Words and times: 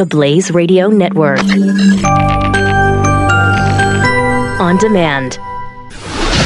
the 0.00 0.06
Blaze 0.06 0.50
Radio 0.50 0.88
Network. 0.88 1.40
On 4.58 4.78
demand. 4.78 5.38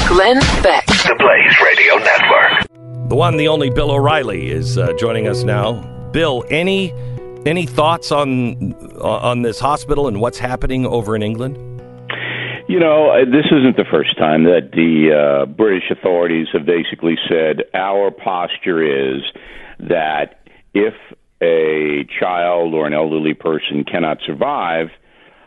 Glenn 0.09 0.41
Beck. 0.61 0.85
The 0.87 1.15
Blaze 1.21 1.57
Radio 1.63 1.99
Network. 1.99 3.09
The 3.09 3.15
one, 3.15 3.37
the 3.37 3.47
only 3.47 3.71
Bill 3.71 3.93
O'Reilly 3.93 4.51
is 4.51 4.77
uh, 4.77 4.93
joining 4.95 5.29
us 5.29 5.45
now. 5.45 5.75
Bill, 6.11 6.43
any 6.51 6.93
any 7.47 7.65
thoughts 7.65 8.11
on 8.11 8.75
on 9.01 9.43
this 9.43 9.61
hospital 9.61 10.09
and 10.09 10.21
what's 10.21 10.39
happening 10.39 10.85
over 10.85 11.15
in 11.15 11.23
England? 11.23 11.57
You 12.67 12.81
know, 12.81 13.11
uh, 13.11 13.25
this 13.25 13.47
isn't 13.53 13.77
the 13.77 13.87
first 13.89 14.19
time 14.19 14.43
that 14.45 14.73
the 14.73 15.45
uh, 15.45 15.47
British 15.47 15.93
authorities 15.93 16.49
have 16.53 16.67
basically 16.67 17.15
said 17.29 17.63
our 17.73 18.11
posture 18.11 18.83
is 18.83 19.23
that 19.79 20.41
if 20.75 20.95
a 21.45 22.05
child 22.19 22.75
or 22.75 22.87
an 22.87 22.95
elderly 22.95 23.35
person 23.35 23.85
cannot 23.85 24.19
survive, 24.27 24.89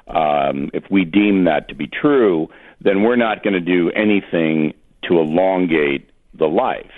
um, 0.07 0.69
if 0.73 0.83
we 0.89 1.03
deem 1.03 1.45
that 1.45 1.67
to 1.69 1.75
be 1.75 1.88
true, 1.88 2.49
then 2.81 3.03
we're 3.03 3.15
not 3.15 3.43
going 3.43 3.53
to 3.53 3.59
do 3.59 3.91
anything 3.91 4.73
to 5.03 5.19
elongate 5.19 6.09
the 6.33 6.45
life. 6.47 6.91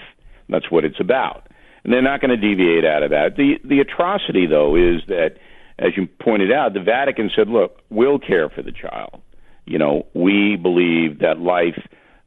That's 0.50 0.70
what 0.70 0.84
it's 0.84 1.00
about. 1.00 1.48
And 1.84 1.94
they're 1.94 2.02
not 2.02 2.22
going 2.22 2.32
to 2.32 2.38
deviate 2.38 2.86
out 2.86 3.04
of 3.04 3.12
that. 3.12 3.36
The 3.38 3.60
the 3.64 3.80
atrocity 3.80 4.46
though 4.46 4.76
is 4.76 5.02
that 5.08 5.38
as 5.78 5.96
you 5.96 6.08
pointed 6.08 6.52
out, 6.52 6.74
the 6.74 6.82
Vatican 6.82 7.32
said, 7.36 7.48
"Look, 7.48 7.82
we'll 7.90 8.20
care 8.20 8.50
for 8.50 8.62
the 8.62 8.72
child." 8.72 9.22
You 9.66 9.78
know, 9.78 10.08
we 10.14 10.58
believe 10.58 11.20
that 11.20 11.40
life 11.40 11.80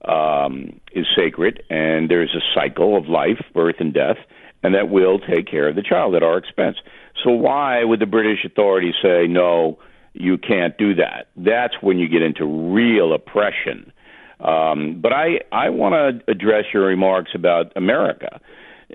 um, 0.04 0.80
is 0.92 1.06
sacred 1.14 1.62
and 1.68 2.10
there's 2.10 2.34
a 2.34 2.42
cycle 2.54 2.96
of 2.96 3.08
life, 3.08 3.42
birth 3.52 3.76
and 3.78 3.92
death, 3.92 4.18
and 4.62 4.74
that 4.74 4.88
we'll 4.88 5.18
take 5.18 5.46
care 5.46 5.68
of 5.68 5.76
the 5.76 5.82
child 5.82 6.14
at 6.14 6.22
our 6.22 6.38
expense. 6.38 6.76
So 7.22 7.30
why 7.30 7.84
would 7.84 8.00
the 8.00 8.06
British 8.06 8.44
authorities 8.44 8.94
say 9.02 9.26
no? 9.26 9.78
You 10.14 10.38
can't 10.38 10.76
do 10.76 10.94
that. 10.96 11.28
That's 11.36 11.74
when 11.80 11.98
you 11.98 12.08
get 12.08 12.22
into 12.22 12.44
real 12.44 13.12
oppression. 13.12 13.92
Um, 14.40 15.00
but 15.00 15.12
I 15.12 15.40
I 15.52 15.70
want 15.70 15.94
to 15.94 16.30
address 16.30 16.64
your 16.74 16.86
remarks 16.86 17.30
about 17.34 17.72
America. 17.76 18.40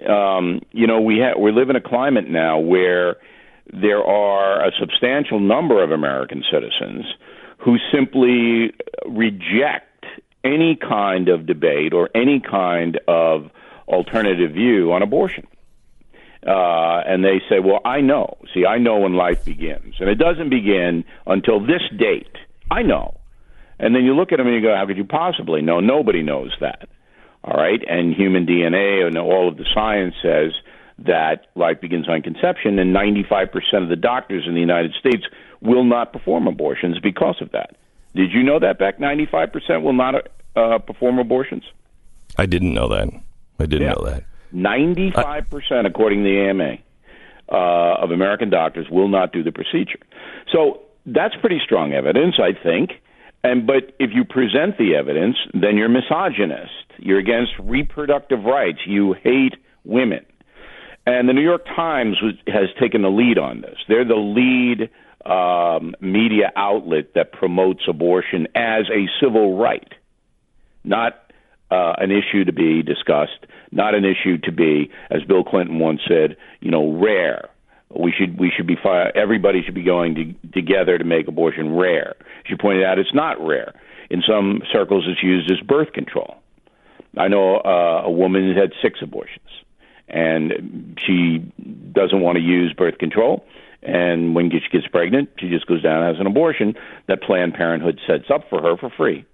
Um, 0.07 0.61
you 0.71 0.85
know, 0.85 1.01
we 1.01 1.19
ha- 1.19 1.39
we 1.39 1.51
live 1.51 1.69
in 1.69 1.75
a 1.75 1.81
climate 1.81 2.29
now 2.29 2.59
where 2.59 3.17
there 3.73 4.03
are 4.03 4.65
a 4.65 4.71
substantial 4.79 5.39
number 5.39 5.83
of 5.83 5.91
American 5.91 6.43
citizens 6.51 7.05
who 7.59 7.77
simply 7.91 8.73
reject 9.07 10.05
any 10.43 10.75
kind 10.75 11.29
of 11.29 11.45
debate 11.45 11.93
or 11.93 12.09
any 12.13 12.39
kind 12.39 12.99
of 13.07 13.49
alternative 13.87 14.51
view 14.51 14.91
on 14.91 15.01
abortion 15.01 15.47
uh, 16.45 17.01
and 17.05 17.23
they 17.23 17.41
say, 17.49 17.59
"Well, 17.59 17.79
I 17.85 18.01
know. 18.01 18.37
See, 18.53 18.65
I 18.65 18.77
know 18.77 18.99
when 18.99 19.13
life 19.15 19.43
begins, 19.45 19.95
and 19.99 20.09
it 20.09 20.15
doesn't 20.15 20.49
begin 20.49 21.03
until 21.25 21.59
this 21.59 21.81
date. 21.97 22.35
I 22.69 22.81
know." 22.83 23.15
And 23.79 23.95
then 23.95 24.03
you 24.03 24.15
look 24.15 24.31
at 24.31 24.37
them 24.37 24.47
and 24.47 24.55
you 24.55 24.61
go, 24.61 24.75
"How 24.75 24.85
could 24.85 24.97
you 24.97 25.05
possibly 25.05 25.61
know? 25.61 25.79
Nobody 25.79 26.21
knows 26.23 26.51
that." 26.61 26.87
All 27.43 27.55
right, 27.57 27.81
and 27.87 28.13
human 28.13 28.45
DNA 28.45 29.05
and 29.07 29.17
all 29.17 29.47
of 29.47 29.57
the 29.57 29.65
science 29.73 30.15
says 30.21 30.51
that 30.99 31.45
life 31.55 31.79
begins 31.79 32.09
on 32.09 32.21
conception, 32.23 32.79
and 32.79 32.93
95% 32.93 33.83
of 33.83 33.89
the 33.89 33.95
doctors 33.95 34.45
in 34.47 34.53
the 34.55 34.59
United 34.59 34.93
States 34.99 35.23
will 35.61 35.83
not 35.83 36.11
perform 36.11 36.47
abortions 36.47 36.99
because 36.99 37.35
of 37.41 37.51
that. 37.51 37.75
Did 38.15 38.31
you 38.33 38.41
know 38.43 38.59
that, 38.59 38.79
back 38.79 38.97
95% 38.97 39.83
will 39.83 39.93
not 39.93 40.27
uh, 40.55 40.79
perform 40.79 41.19
abortions? 41.19 41.63
I 42.37 42.47
didn't 42.47 42.73
know 42.73 42.87
that. 42.89 43.07
I 43.59 43.65
didn't 43.67 43.83
Yeah. 43.87 43.93
know 43.93 44.05
that. 44.05 44.23
95%, 44.53 45.85
according 45.85 46.23
to 46.23 46.29
the 46.29 46.49
AMA, 46.49 46.77
uh, 47.49 48.03
of 48.03 48.11
American 48.11 48.49
doctors 48.49 48.87
will 48.89 49.07
not 49.07 49.31
do 49.31 49.43
the 49.43 49.51
procedure. 49.51 49.99
So 50.51 50.81
that's 51.05 51.35
pretty 51.39 51.59
strong 51.63 51.93
evidence, 51.93 52.35
I 52.39 52.51
think. 52.61 52.91
And 53.43 53.65
but 53.65 53.95
if 53.99 54.11
you 54.13 54.25
present 54.25 54.77
the 54.77 54.95
evidence, 54.95 55.37
then 55.53 55.77
you're 55.77 55.89
misogynist. 55.89 56.71
You're 56.97 57.19
against 57.19 57.53
reproductive 57.59 58.43
rights. 58.43 58.79
You 58.85 59.13
hate 59.13 59.55
women. 59.85 60.25
And 61.05 61.29
the 61.29 61.33
New 61.33 61.41
York 61.43 61.65
Times 61.65 62.17
was, 62.21 62.33
has 62.47 62.67
taken 62.81 63.01
the 63.01 63.09
lead 63.09 63.37
on 63.37 63.61
this. 63.61 63.77
They're 63.87 64.03
the 64.03 64.15
lead 64.15 64.89
um, 65.25 65.95
media 66.01 66.51
outlet 66.55 67.13
that 67.15 67.31
promotes 67.31 67.81
abortion 67.87 68.47
as 68.55 68.85
a 68.89 69.07
civil 69.21 69.57
right, 69.57 69.93
not 70.83 71.26
uh, 71.69 71.93
an 71.97 72.11
issue 72.11 72.45
to 72.45 72.53
be 72.53 72.81
discussed, 72.81 73.45
not 73.71 73.95
an 73.95 74.05
issue 74.05 74.37
to 74.43 74.51
be, 74.51 74.89
as 75.09 75.23
Bill 75.23 75.43
Clinton 75.43 75.79
once 75.79 76.01
said, 76.07 76.37
you 76.61 76.71
know, 76.71 76.93
rare. 76.93 77.49
We 77.89 78.11
should 78.17 78.37
we 78.37 78.51
should 78.55 78.67
be 78.67 78.77
everybody 79.15 79.63
should 79.63 79.75
be 79.75 79.83
going 79.83 80.15
to, 80.15 80.51
together 80.51 80.97
to 80.97 81.03
make 81.03 81.27
abortion 81.27 81.75
rare. 81.75 82.15
She 82.45 82.55
pointed 82.55 82.83
out 82.83 82.99
it's 82.99 83.13
not 83.13 83.39
rare. 83.45 83.73
In 84.09 84.21
some 84.27 84.61
circles, 84.71 85.05
it's 85.07 85.23
used 85.23 85.49
as 85.51 85.59
birth 85.65 85.93
control. 85.93 86.35
I 87.17 87.27
know 87.27 87.57
uh, 87.57 88.03
a 88.05 88.11
woman 88.11 88.49
that 88.49 88.57
had 88.61 88.71
six 88.81 88.99
abortions, 89.01 89.49
and 90.07 90.97
she 91.05 91.39
doesn't 91.93 92.21
want 92.21 92.37
to 92.37 92.41
use 92.43 92.73
birth 92.73 92.97
control. 92.97 93.45
And 93.83 94.35
when 94.35 94.51
she 94.51 94.59
gets 94.71 94.87
pregnant, 94.87 95.29
she 95.39 95.49
just 95.49 95.65
goes 95.67 95.81
down 95.81 96.03
and 96.03 96.15
has 96.15 96.19
an 96.19 96.27
abortion 96.27 96.75
that 97.07 97.21
Planned 97.21 97.53
Parenthood 97.53 97.99
sets 98.05 98.25
up 98.33 98.49
for 98.49 98.61
her 98.61 98.75
for 98.75 98.89
free. 98.89 99.25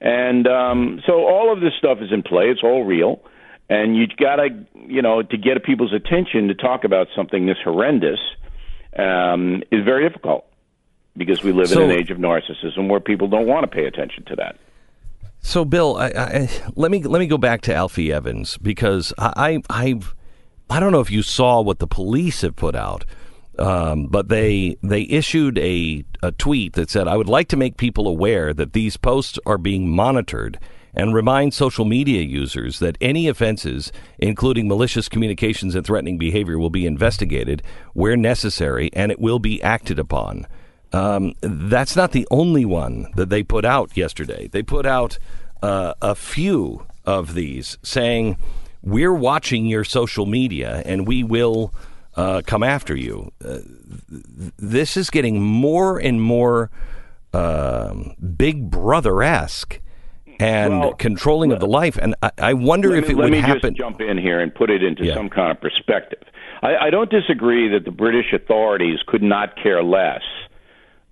And 0.00 0.46
um, 0.46 1.02
so 1.06 1.26
all 1.26 1.52
of 1.52 1.60
this 1.60 1.72
stuff 1.78 1.98
is 2.00 2.10
in 2.12 2.22
play. 2.22 2.46
It's 2.46 2.62
all 2.62 2.84
real. 2.84 3.20
And 3.68 3.96
you've 3.96 4.16
got 4.16 4.36
to, 4.36 4.48
you 4.86 5.02
know, 5.02 5.22
to 5.22 5.36
get 5.36 5.62
people's 5.62 5.92
attention 5.92 6.48
to 6.48 6.54
talk 6.54 6.84
about 6.84 7.08
something 7.14 7.46
this 7.46 7.58
horrendous 7.62 8.18
um, 8.98 9.62
is 9.70 9.84
very 9.84 10.08
difficult 10.08 10.44
because 11.16 11.42
we 11.42 11.52
live 11.52 11.68
So- 11.68 11.82
in 11.84 11.90
an 11.90 11.96
age 11.96 12.10
of 12.10 12.18
narcissism 12.18 12.88
where 12.88 13.00
people 13.00 13.28
don't 13.28 13.46
want 13.46 13.62
to 13.64 13.68
pay 13.68 13.84
attention 13.84 14.24
to 14.26 14.36
that. 14.36 14.56
So, 15.42 15.64
Bill, 15.64 15.96
I, 15.96 16.08
I, 16.08 16.48
let 16.76 16.90
me 16.90 17.02
let 17.02 17.18
me 17.18 17.26
go 17.26 17.38
back 17.38 17.62
to 17.62 17.74
Alfie 17.74 18.12
Evans 18.12 18.58
because 18.58 19.14
I 19.16 19.62
I 19.70 19.84
I've, 19.84 20.14
I 20.68 20.80
don't 20.80 20.92
know 20.92 21.00
if 21.00 21.10
you 21.10 21.22
saw 21.22 21.62
what 21.62 21.78
the 21.78 21.86
police 21.86 22.42
have 22.42 22.56
put 22.56 22.74
out, 22.74 23.06
um, 23.58 24.06
but 24.06 24.28
they 24.28 24.76
they 24.82 25.02
issued 25.02 25.58
a 25.58 26.04
a 26.22 26.32
tweet 26.32 26.74
that 26.74 26.90
said, 26.90 27.08
"I 27.08 27.16
would 27.16 27.28
like 27.28 27.48
to 27.48 27.56
make 27.56 27.76
people 27.76 28.08
aware 28.08 28.54
that 28.54 28.72
these 28.72 28.96
posts 28.96 29.38
are 29.46 29.58
being 29.58 29.88
monitored." 29.88 30.58
And 30.92 31.14
remind 31.14 31.54
social 31.54 31.84
media 31.84 32.22
users 32.22 32.80
that 32.80 32.98
any 33.00 33.28
offenses, 33.28 33.92
including 34.18 34.66
malicious 34.66 35.08
communications 35.08 35.76
and 35.76 35.86
threatening 35.86 36.18
behavior, 36.18 36.58
will 36.58 36.68
be 36.68 36.84
investigated 36.84 37.62
where 37.92 38.16
necessary 38.16 38.90
and 38.92 39.12
it 39.12 39.20
will 39.20 39.38
be 39.38 39.62
acted 39.62 40.00
upon. 40.00 40.48
Um, 40.92 41.34
that's 41.40 41.94
not 41.94 42.10
the 42.10 42.26
only 42.30 42.64
one 42.64 43.06
that 43.14 43.28
they 43.28 43.44
put 43.44 43.64
out 43.64 43.96
yesterday. 43.96 44.48
They 44.48 44.64
put 44.64 44.84
out 44.84 45.18
uh, 45.62 45.94
a 46.02 46.16
few 46.16 46.86
of 47.04 47.34
these 47.34 47.78
saying, 47.82 48.36
We're 48.82 49.14
watching 49.14 49.66
your 49.66 49.84
social 49.84 50.26
media 50.26 50.82
and 50.84 51.06
we 51.06 51.22
will 51.22 51.72
uh, 52.20 52.42
come 52.46 52.62
after 52.62 52.96
you. 52.96 53.32
Uh, 53.44 53.58
th- 54.10 54.52
this 54.58 54.96
is 54.96 55.10
getting 55.10 55.42
more 55.42 55.98
and 55.98 56.20
more 56.20 56.70
um, 57.32 58.14
Big 58.36 58.70
Brother 58.70 59.22
esque 59.22 59.80
and 60.38 60.80
Well, 60.80 60.94
controlling 60.94 61.52
of 61.52 61.60
the 61.60 61.66
life. 61.66 61.98
And 62.00 62.14
I, 62.22 62.30
I 62.38 62.54
wonder 62.54 62.90
let 62.90 62.98
if 62.98 63.04
me, 63.08 63.14
it 63.14 63.16
let 63.16 63.24
would 63.24 63.32
me 63.32 63.38
happen. 63.40 63.74
just 63.74 63.76
jump 63.76 64.00
in 64.00 64.18
here 64.18 64.40
and 64.40 64.54
put 64.54 64.70
it 64.70 64.82
into 64.82 65.04
Yeah. 65.04 65.14
some 65.14 65.28
kind 65.28 65.50
of 65.50 65.60
perspective. 65.60 66.22
I, 66.62 66.76
I 66.86 66.90
don't 66.90 67.10
disagree 67.10 67.68
that 67.72 67.84
the 67.84 67.90
British 67.90 68.32
authorities 68.32 68.98
could 69.06 69.22
not 69.22 69.56
care 69.62 69.82
less 69.82 70.22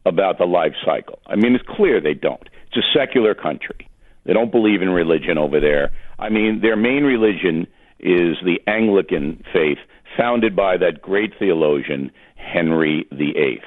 about 0.07 0.39
the 0.39 0.45
life 0.47 0.75
cycle. 0.85 1.19
I 1.27 1.37
mean, 1.37 1.55
it's 1.55 1.65
clear 1.77 2.01
they 2.01 2.15
don't. 2.15 2.43
It's 2.69 2.77
a 2.79 2.99
secular 2.99 3.35
country. 3.35 3.89
They 4.25 4.33
don't 4.33 4.51
believe 4.53 4.83
in 4.83 4.91
religion 4.91 5.39
over 5.39 5.61
there. 5.61 5.91
I 6.19 6.29
mean, 6.31 6.61
their 6.61 6.77
main 6.77 7.05
religion 7.05 7.67
is 8.01 8.37
the 8.45 8.61
Anglican 8.67 9.43
faith, 9.53 9.79
founded 10.19 10.57
by 10.57 10.77
that 10.77 11.01
great 11.01 11.33
theologian 11.39 12.11
Henry 12.37 13.07
VIII. 13.13 13.63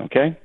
Okay, 0.00 0.36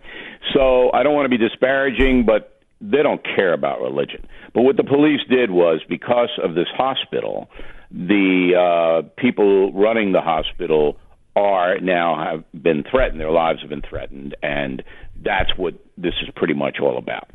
so 0.53 0.91
I 0.93 1.03
don't 1.03 1.13
want 1.13 1.25
to 1.25 1.37
be 1.37 1.37
disparaging, 1.37 2.25
but 2.25 2.61
they 2.79 3.03
don't 3.03 3.23
care 3.23 3.53
about 3.53 3.81
religion. 3.81 4.25
But 4.53 4.63
what 4.63 4.77
the 4.77 4.83
police 4.83 5.21
did 5.29 5.51
was 5.51 5.81
because 5.87 6.29
of 6.43 6.55
this 6.55 6.67
hospital, 6.75 7.49
the 7.91 9.03
uh, 9.05 9.09
people 9.17 9.71
running 9.73 10.13
the 10.13 10.21
hospital 10.21 10.97
are 11.35 11.79
now 11.79 12.21
have 12.23 12.63
been 12.63 12.83
threatened. 12.89 13.19
Their 13.19 13.31
lives 13.31 13.61
have 13.61 13.69
been 13.69 13.83
threatened, 13.87 14.35
and 14.41 14.83
that's 15.23 15.51
what 15.57 15.75
this 15.97 16.13
is 16.21 16.29
pretty 16.35 16.53
much 16.53 16.77
all 16.81 16.97
about. 16.97 17.29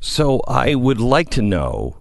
So 0.00 0.40
I 0.46 0.74
would 0.74 1.00
like 1.00 1.30
to 1.30 1.42
know 1.42 1.98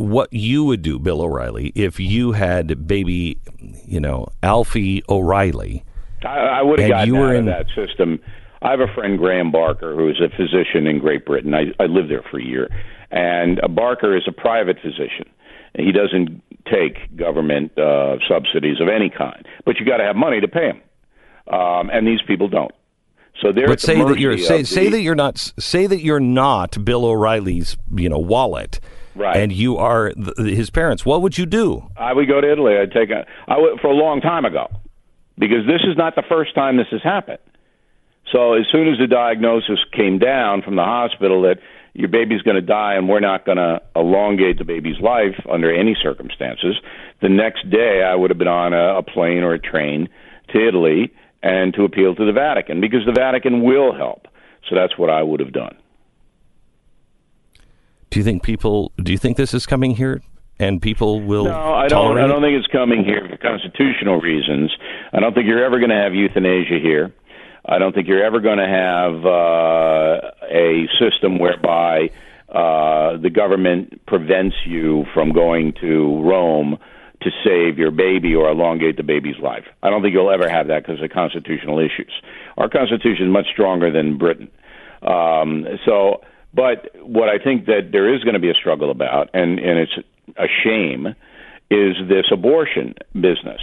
what 0.00 0.32
you 0.32 0.64
would 0.64 0.82
do, 0.82 0.98
Bill 0.98 1.20
O'Reilly, 1.22 1.72
if 1.74 2.00
you 2.00 2.32
had 2.32 2.86
baby, 2.86 3.38
you 3.86 4.00
know, 4.00 4.28
Alfie 4.42 5.02
O'Reilly. 5.08 5.84
I, 6.24 6.28
I 6.38 6.62
would 6.62 6.78
have 6.80 6.88
gotten 6.90 7.06
you 7.14 7.20
were 7.20 7.28
out 7.28 7.36
in- 7.36 7.48
of 7.48 7.54
that 7.54 7.66
system. 7.74 8.18
I 8.62 8.70
have 8.72 8.80
a 8.80 8.92
friend, 8.94 9.16
Graham 9.18 9.50
Barker, 9.50 9.94
who 9.96 10.08
is 10.10 10.20
a 10.20 10.28
physician 10.36 10.86
in 10.86 10.98
Great 10.98 11.24
Britain. 11.24 11.54
I, 11.54 11.72
I 11.82 11.86
lived 11.86 12.10
there 12.10 12.22
for 12.30 12.38
a 12.38 12.44
year, 12.44 12.68
and 13.10 13.58
uh, 13.64 13.68
Barker 13.68 14.14
is 14.16 14.24
a 14.28 14.32
private 14.32 14.76
physician. 14.82 15.30
He 15.74 15.92
doesn't 15.92 16.42
take 16.70 17.16
government 17.16 17.78
uh, 17.78 18.16
subsidies 18.28 18.80
of 18.80 18.88
any 18.88 19.08
kind, 19.08 19.46
but 19.64 19.78
you 19.78 19.86
got 19.86 19.96
to 19.98 20.04
have 20.04 20.16
money 20.16 20.40
to 20.40 20.48
pay 20.48 20.66
him. 20.72 20.80
um, 21.52 21.88
and 21.90 22.06
these 22.06 22.20
people 22.26 22.48
don't. 22.48 22.72
So 23.40 23.52
they're 23.52 23.66
But 23.68 23.74
at 23.74 23.80
the 23.80 23.86
say 23.86 24.04
that 24.04 24.18
you're 24.18 24.36
say, 24.36 24.64
say 24.64 24.88
that 24.90 25.00
you're 25.00 25.14
not 25.14 25.38
say 25.58 25.86
that 25.86 26.02
you're 26.02 26.20
not 26.20 26.84
Bill 26.84 27.06
O'Reilly's 27.06 27.78
you 27.94 28.10
know 28.10 28.18
wallet, 28.18 28.80
Right. 29.20 29.36
And 29.36 29.52
you 29.52 29.76
are 29.76 30.12
th- 30.12 30.56
his 30.56 30.70
parents. 30.70 31.04
What 31.04 31.20
would 31.20 31.36
you 31.36 31.44
do? 31.44 31.86
I 31.94 32.14
would 32.14 32.26
go 32.26 32.40
to 32.40 32.50
Italy. 32.50 32.78
I'd 32.78 32.90
take 32.90 33.10
a 33.10 33.26
I 33.46 33.58
would 33.58 33.78
for 33.80 33.88
a 33.88 33.94
long 33.94 34.22
time 34.22 34.46
ago, 34.46 34.68
because 35.36 35.66
this 35.66 35.82
is 35.86 35.94
not 35.98 36.14
the 36.14 36.22
first 36.26 36.54
time 36.54 36.78
this 36.78 36.86
has 36.90 37.02
happened. 37.02 37.38
So 38.32 38.54
as 38.54 38.64
soon 38.72 38.88
as 38.88 38.98
the 38.98 39.06
diagnosis 39.06 39.78
came 39.92 40.18
down 40.18 40.62
from 40.62 40.76
the 40.76 40.84
hospital 40.84 41.42
that 41.42 41.58
your 41.92 42.08
baby's 42.08 42.40
going 42.40 42.54
to 42.54 42.62
die 42.62 42.94
and 42.94 43.10
we're 43.10 43.20
not 43.20 43.44
going 43.44 43.58
to 43.58 43.82
elongate 43.94 44.56
the 44.56 44.64
baby's 44.64 44.98
life 45.00 45.34
under 45.50 45.70
any 45.74 45.94
circumstances, 46.00 46.76
the 47.20 47.28
next 47.28 47.68
day 47.68 48.02
I 48.02 48.14
would 48.14 48.30
have 48.30 48.38
been 48.38 48.48
on 48.48 48.72
a, 48.72 48.98
a 48.98 49.02
plane 49.02 49.42
or 49.42 49.52
a 49.52 49.58
train 49.58 50.08
to 50.54 50.66
Italy 50.66 51.12
and 51.42 51.74
to 51.74 51.84
appeal 51.84 52.14
to 52.14 52.24
the 52.24 52.32
Vatican 52.32 52.80
because 52.80 53.04
the 53.04 53.12
Vatican 53.12 53.62
will 53.62 53.94
help. 53.94 54.28
So 54.68 54.76
that's 54.76 54.96
what 54.96 55.10
I 55.10 55.22
would 55.22 55.40
have 55.40 55.52
done. 55.52 55.76
Do 58.10 58.18
you 58.18 58.24
think 58.24 58.42
people? 58.42 58.92
Do 58.96 59.12
you 59.12 59.18
think 59.18 59.36
this 59.36 59.54
is 59.54 59.66
coming 59.66 59.94
here, 59.94 60.20
and 60.58 60.82
people 60.82 61.20
will? 61.20 61.44
No, 61.44 61.74
I 61.74 61.86
don't. 61.86 62.18
I 62.18 62.26
don't 62.26 62.42
think 62.42 62.58
it's 62.58 62.72
coming 62.72 63.04
here 63.04 63.26
for 63.28 63.36
constitutional 63.36 64.20
reasons. 64.20 64.72
I 65.12 65.20
don't 65.20 65.32
think 65.32 65.46
you're 65.46 65.64
ever 65.64 65.78
going 65.78 65.90
to 65.90 65.96
have 65.96 66.14
euthanasia 66.14 66.80
here. 66.82 67.12
I 67.64 67.78
don't 67.78 67.94
think 67.94 68.08
you're 68.08 68.24
ever 68.24 68.40
going 68.40 68.58
to 68.58 68.66
have 68.66 69.24
uh, 69.24 70.30
a 70.50 70.88
system 70.98 71.38
whereby 71.38 72.10
uh, 72.48 73.16
the 73.18 73.30
government 73.30 74.04
prevents 74.06 74.56
you 74.66 75.04
from 75.14 75.32
going 75.32 75.74
to 75.80 76.20
Rome 76.22 76.78
to 77.22 77.30
save 77.44 77.78
your 77.78 77.90
baby 77.90 78.34
or 78.34 78.50
elongate 78.50 78.96
the 78.96 79.02
baby's 79.02 79.38
life. 79.40 79.64
I 79.82 79.90
don't 79.90 80.02
think 80.02 80.14
you'll 80.14 80.32
ever 80.32 80.48
have 80.48 80.66
that 80.68 80.84
because 80.84 81.02
of 81.02 81.10
constitutional 81.10 81.78
issues. 81.78 82.12
Our 82.56 82.68
constitution 82.68 83.26
is 83.26 83.32
much 83.32 83.46
stronger 83.52 83.92
than 83.92 84.18
Britain. 84.18 84.50
Um, 85.02 85.66
so, 85.84 86.22
but 86.52 86.90
what 87.02 87.28
I 87.28 87.42
think 87.42 87.66
that 87.66 87.90
there 87.92 88.12
is 88.14 88.22
going 88.24 88.34
to 88.34 88.40
be 88.40 88.50
a 88.50 88.54
struggle 88.54 88.90
about, 88.90 89.30
and, 89.34 89.58
and 89.58 89.78
it's 89.78 89.92
a 90.36 90.46
shame, 90.64 91.14
is 91.70 91.96
this 92.08 92.26
abortion 92.32 92.94
business. 93.14 93.60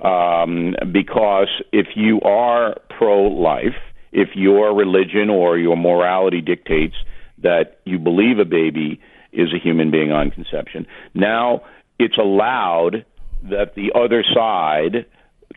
Um, 0.00 0.74
because 0.92 1.48
if 1.72 1.88
you 1.94 2.20
are 2.22 2.76
pro 2.96 3.24
life, 3.24 3.76
if 4.12 4.30
your 4.34 4.74
religion 4.74 5.28
or 5.28 5.58
your 5.58 5.76
morality 5.76 6.40
dictates 6.40 6.94
that 7.42 7.80
you 7.84 7.98
believe 7.98 8.38
a 8.38 8.44
baby 8.44 9.00
is 9.32 9.48
a 9.54 9.58
human 9.58 9.90
being 9.90 10.10
on 10.10 10.30
conception, 10.30 10.86
now 11.14 11.62
it's 11.98 12.16
allowed 12.16 13.04
that 13.42 13.74
the 13.74 13.92
other 13.94 14.24
side 14.34 15.06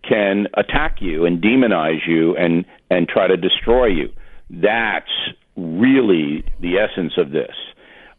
can 0.07 0.47
attack 0.55 0.97
you 0.99 1.25
and 1.25 1.41
demonize 1.41 2.05
you 2.07 2.35
and, 2.35 2.65
and 2.89 3.07
try 3.07 3.27
to 3.27 3.37
destroy 3.37 3.85
you. 3.85 4.09
That's 4.49 5.09
really 5.55 6.43
the 6.59 6.77
essence 6.77 7.13
of 7.17 7.31
this. 7.31 7.53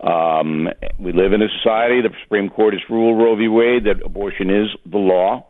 Um, 0.01 0.69
we 0.99 1.13
live 1.13 1.33
in 1.33 1.41
a 1.43 1.49
society, 1.63 2.03
the 2.03 2.11
Supreme 2.23 2.51
Court 2.51 2.75
has 2.75 2.83
ruled 2.91 3.19
Roe 3.19 3.37
v. 3.37 3.49
Wade 3.49 3.85
that 3.85 4.05
abortion 4.05 4.51
is 4.51 4.69
the 4.85 4.99
law, 4.99 5.47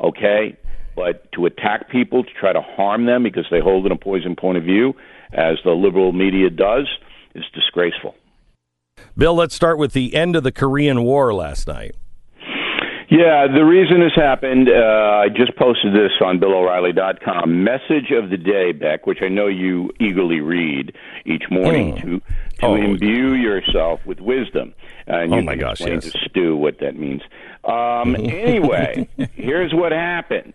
okay? 0.00 0.56
But 0.96 1.30
to 1.32 1.46
attack 1.46 1.88
people, 1.88 2.24
to 2.24 2.30
try 2.38 2.52
to 2.52 2.60
harm 2.60 3.06
them 3.06 3.22
because 3.22 3.46
they 3.50 3.60
hold 3.60 3.86
an 3.86 3.92
opposing 3.92 4.34
point 4.34 4.58
of 4.58 4.64
view, 4.64 4.94
as 5.32 5.56
the 5.64 5.70
liberal 5.70 6.12
media 6.12 6.50
does, 6.50 6.88
is 7.34 7.44
disgraceful. 7.54 8.14
Bill, 9.16 9.34
let's 9.34 9.54
start 9.54 9.78
with 9.78 9.92
the 9.92 10.14
end 10.14 10.36
of 10.36 10.42
the 10.42 10.52
Korean 10.52 11.02
War 11.02 11.32
last 11.32 11.66
night. 11.66 11.94
Yeah, 13.14 13.46
the 13.46 13.62
reason 13.62 14.00
this 14.00 14.14
happened, 14.16 14.70
uh, 14.70 15.22
I 15.22 15.28
just 15.28 15.54
posted 15.56 15.92
this 15.92 16.12
on 16.24 16.38
BillO'Reilly.com. 16.40 17.62
Message 17.62 18.10
of 18.10 18.30
the 18.30 18.38
day, 18.38 18.72
Beck, 18.72 19.06
which 19.06 19.18
I 19.20 19.28
know 19.28 19.48
you 19.48 19.90
eagerly 20.00 20.40
read 20.40 20.94
each 21.26 21.42
morning 21.50 21.94
Mm. 21.96 22.00
to 22.00 22.18
to 22.60 22.66
Oh. 22.68 22.74
imbue 22.74 23.34
yourself 23.34 24.00
with 24.06 24.18
wisdom. 24.20 24.72
And 25.06 25.34
Oh, 25.34 25.36
you 25.38 25.42
my 25.42 25.56
gosh, 25.56 25.80
yes. 25.82 26.10
to 26.10 26.18
Stu 26.30 26.56
what 26.56 26.78
that 26.78 26.96
means. 26.96 27.20
Um, 27.64 28.14
anyway, 28.18 29.06
here's 29.34 29.74
what 29.74 29.92
happened. 29.92 30.54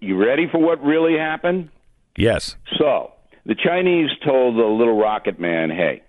You 0.00 0.16
ready 0.16 0.46
for 0.46 0.56
what 0.58 0.82
really 0.82 1.18
happened? 1.18 1.68
Yes. 2.16 2.56
So, 2.78 3.12
the 3.44 3.54
Chinese 3.54 4.08
told 4.24 4.56
the 4.56 4.64
little 4.64 4.96
rocket 4.96 5.38
man, 5.38 5.68
hey, 5.68 6.00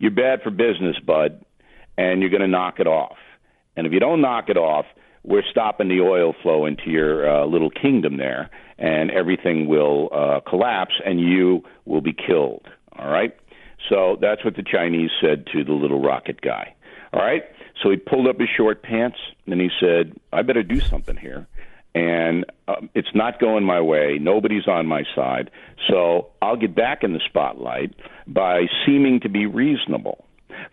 you're 0.00 0.10
bad 0.10 0.42
for 0.42 0.50
business, 0.50 0.98
bud, 0.98 1.44
and 1.96 2.22
you're 2.22 2.30
going 2.30 2.40
to 2.42 2.48
knock 2.48 2.80
it 2.80 2.88
off. 2.88 3.18
And 3.76 3.86
if 3.86 3.92
you 3.92 4.00
don't 4.00 4.20
knock 4.20 4.48
it 4.48 4.56
off, 4.56 4.86
we're 5.24 5.42
stopping 5.50 5.88
the 5.88 6.00
oil 6.00 6.34
flow 6.42 6.66
into 6.66 6.90
your 6.90 7.28
uh, 7.28 7.46
little 7.46 7.70
kingdom 7.70 8.18
there, 8.18 8.50
and 8.78 9.10
everything 9.10 9.66
will 9.66 10.10
uh, 10.12 10.40
collapse, 10.48 10.94
and 11.04 11.20
you 11.20 11.64
will 11.84 12.02
be 12.02 12.12
killed. 12.12 12.66
All 12.96 13.10
right? 13.10 13.36
So 13.88 14.16
that's 14.20 14.44
what 14.44 14.56
the 14.56 14.62
Chinese 14.62 15.10
said 15.20 15.46
to 15.52 15.64
the 15.64 15.72
little 15.72 16.00
rocket 16.00 16.40
guy. 16.40 16.74
All 17.12 17.20
right? 17.20 17.42
So 17.82 17.90
he 17.90 17.96
pulled 17.96 18.28
up 18.28 18.38
his 18.38 18.48
short 18.56 18.82
pants, 18.82 19.18
and 19.46 19.60
he 19.60 19.70
said, 19.80 20.14
I 20.32 20.42
better 20.42 20.62
do 20.62 20.80
something 20.80 21.16
here 21.16 21.46
and 21.94 22.44
um, 22.66 22.90
it's 22.94 23.14
not 23.14 23.38
going 23.38 23.64
my 23.64 23.80
way. 23.80 24.18
Nobody's 24.20 24.66
on 24.66 24.86
my 24.86 25.04
side. 25.14 25.50
So 25.88 26.28
I'll 26.42 26.56
get 26.56 26.74
back 26.74 27.04
in 27.04 27.12
the 27.12 27.20
spotlight 27.28 27.94
by 28.26 28.66
seeming 28.84 29.20
to 29.20 29.28
be 29.28 29.46
reasonable. 29.46 30.24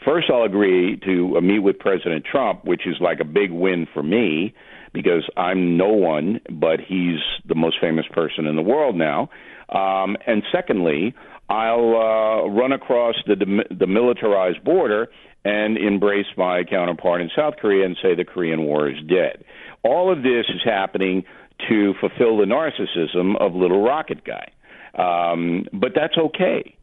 First, 0.06 0.30
I'll 0.32 0.44
agree 0.44 1.00
to 1.06 1.40
meet 1.42 1.60
with 1.60 1.80
President 1.80 2.26
Trump, 2.26 2.66
which 2.66 2.88
is 2.88 2.96
like 3.00 3.20
a 3.20 3.26
big 3.26 3.52
win 3.52 3.88
for 3.94 4.04
me 4.04 4.54
because 4.94 5.24
I'm 5.38 5.78
no 5.78 5.90
one, 5.90 6.42
but 6.50 6.80
he's 6.80 7.20
the 7.48 7.56
most 7.56 7.78
famous 7.80 8.06
person 8.12 8.46
in 8.46 8.56
the 8.56 8.62
world 8.62 8.96
now. 8.96 9.30
Um, 9.70 10.18
and 10.28 10.44
secondly, 10.52 11.14
I'll 11.50 11.96
uh, 11.96 12.50
run 12.50 12.72
across 12.72 13.16
the, 13.26 13.36
the 13.70 13.88
militarized 13.88 14.64
border 14.64 15.08
and 15.44 15.78
embrace 15.78 16.28
my 16.38 16.64
counterpart 16.64 17.22
in 17.22 17.30
South 17.36 17.56
Korea 17.60 17.86
and 17.86 17.98
say 18.02 18.16
the 18.16 18.26
Korean 18.26 18.64
War 18.64 18.90
is 18.90 18.98
dead. 19.08 19.44
All 19.84 20.12
of 20.12 20.24
this 20.24 20.46
is 20.50 20.62
happening 20.64 21.24
to 21.70 21.94
fulfill 22.00 22.38
the 22.38 22.46
narcissism 22.46 23.40
of 23.40 23.54
Little 23.54 23.84
Rocket 23.84 24.24
Guy. 24.24 24.52
Um, 24.94 25.66
but 25.72 25.92
that's 25.96 26.18
okay 26.18 26.76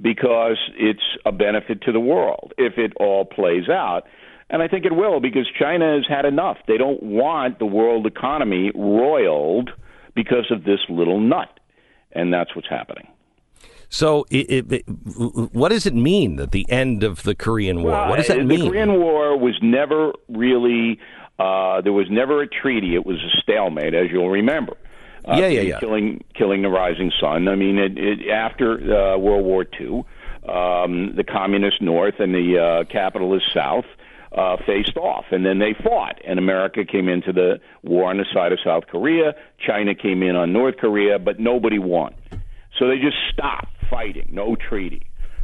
because 0.00 0.58
it's 0.76 1.02
a 1.24 1.32
benefit 1.32 1.82
to 1.82 1.92
the 1.92 2.00
world 2.00 2.52
if 2.58 2.78
it 2.78 2.92
all 2.96 3.24
plays 3.24 3.68
out. 3.68 4.02
And 4.50 4.62
I 4.62 4.68
think 4.68 4.84
it 4.84 4.94
will 4.94 5.20
because 5.20 5.48
China 5.58 5.94
has 5.96 6.04
had 6.08 6.24
enough. 6.24 6.58
They 6.68 6.76
don't 6.76 7.02
want 7.02 7.58
the 7.58 7.66
world 7.66 8.06
economy 8.06 8.70
roiled 8.74 9.70
because 10.14 10.50
of 10.50 10.64
this 10.64 10.80
little 10.88 11.18
nut. 11.20 11.48
And 12.12 12.32
that's 12.32 12.54
what's 12.54 12.68
happening. 12.68 13.08
So, 13.88 14.26
it, 14.30 14.50
it, 14.50 14.72
it, 14.72 14.82
what 15.52 15.68
does 15.68 15.86
it 15.86 15.94
mean 15.94 16.36
that 16.36 16.50
the 16.50 16.66
end 16.68 17.04
of 17.04 17.22
the 17.22 17.34
Korean 17.34 17.82
War? 17.82 17.92
Well, 17.92 18.08
what 18.10 18.16
does 18.16 18.28
that 18.28 18.38
the 18.38 18.44
mean? 18.44 18.60
The 18.60 18.68
Korean 18.68 19.00
War 19.00 19.38
was 19.38 19.54
never 19.62 20.12
really. 20.28 20.98
Uh, 21.38 21.80
there 21.80 21.92
was 21.92 22.06
never 22.10 22.42
a 22.42 22.46
treaty. 22.46 22.94
It 22.94 23.04
was 23.04 23.16
a 23.16 23.40
stalemate, 23.40 23.94
as 23.94 24.06
you'll 24.10 24.30
remember. 24.30 24.76
Uh, 25.26 25.36
Yeah, 25.36 25.48
yeah, 25.48 25.60
yeah. 25.62 25.80
Killing, 25.80 26.22
killing 26.34 26.62
the 26.62 26.68
rising 26.68 27.12
sun. 27.20 27.48
I 27.48 27.54
mean, 27.54 27.78
it, 27.78 27.98
it, 27.98 28.30
after 28.30 28.74
uh, 28.74 29.18
World 29.18 29.44
War 29.44 29.64
II, 29.80 30.04
um, 30.48 31.14
the 31.16 31.24
communist 31.24 31.80
North 31.80 32.16
and 32.18 32.34
the 32.34 32.58
uh, 32.58 32.92
capitalist 32.92 33.46
South 33.54 33.86
uh, 34.36 34.56
faced 34.66 34.96
off, 34.96 35.26
and 35.30 35.46
then 35.46 35.58
they 35.58 35.74
fought. 35.82 36.20
And 36.26 36.38
America 36.38 36.84
came 36.84 37.08
into 37.08 37.32
the 37.32 37.60
war 37.82 38.10
on 38.10 38.18
the 38.18 38.26
side 38.34 38.52
of 38.52 38.58
South 38.64 38.86
Korea. 38.88 39.34
China 39.64 39.94
came 39.94 40.22
in 40.22 40.36
on 40.36 40.52
North 40.52 40.76
Korea, 40.76 41.18
but 41.18 41.38
nobody 41.38 41.78
won. 41.78 42.14
So 42.78 42.88
they 42.88 42.96
just 42.96 43.16
stopped 43.32 43.72
fighting. 43.88 44.28
No 44.32 44.56
treaty. 44.56 45.02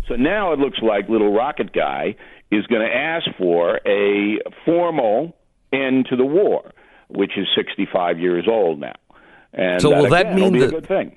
So 0.08 0.16
now 0.16 0.52
it 0.52 0.58
looks 0.58 0.80
like 0.82 1.08
Little 1.08 1.32
Rocket 1.32 1.72
Guy 1.72 2.16
is 2.50 2.66
going 2.66 2.82
to 2.82 2.94
ask 2.94 3.26
for 3.38 3.80
a 3.86 4.40
formal 4.64 5.36
end 5.72 6.06
to 6.10 6.16
the 6.16 6.24
war, 6.24 6.72
which 7.08 7.38
is 7.38 7.46
65 7.56 8.18
years 8.18 8.46
old 8.50 8.80
now. 8.80 8.96
And 9.52 9.80
So 9.82 9.90
will 9.90 10.10
that 10.10 10.26
again, 10.26 10.34
mean 10.36 10.44
will 10.44 10.50
be 10.52 10.58
that- 10.60 10.68
a 10.68 10.70
good 10.72 10.86
thing? 10.86 11.16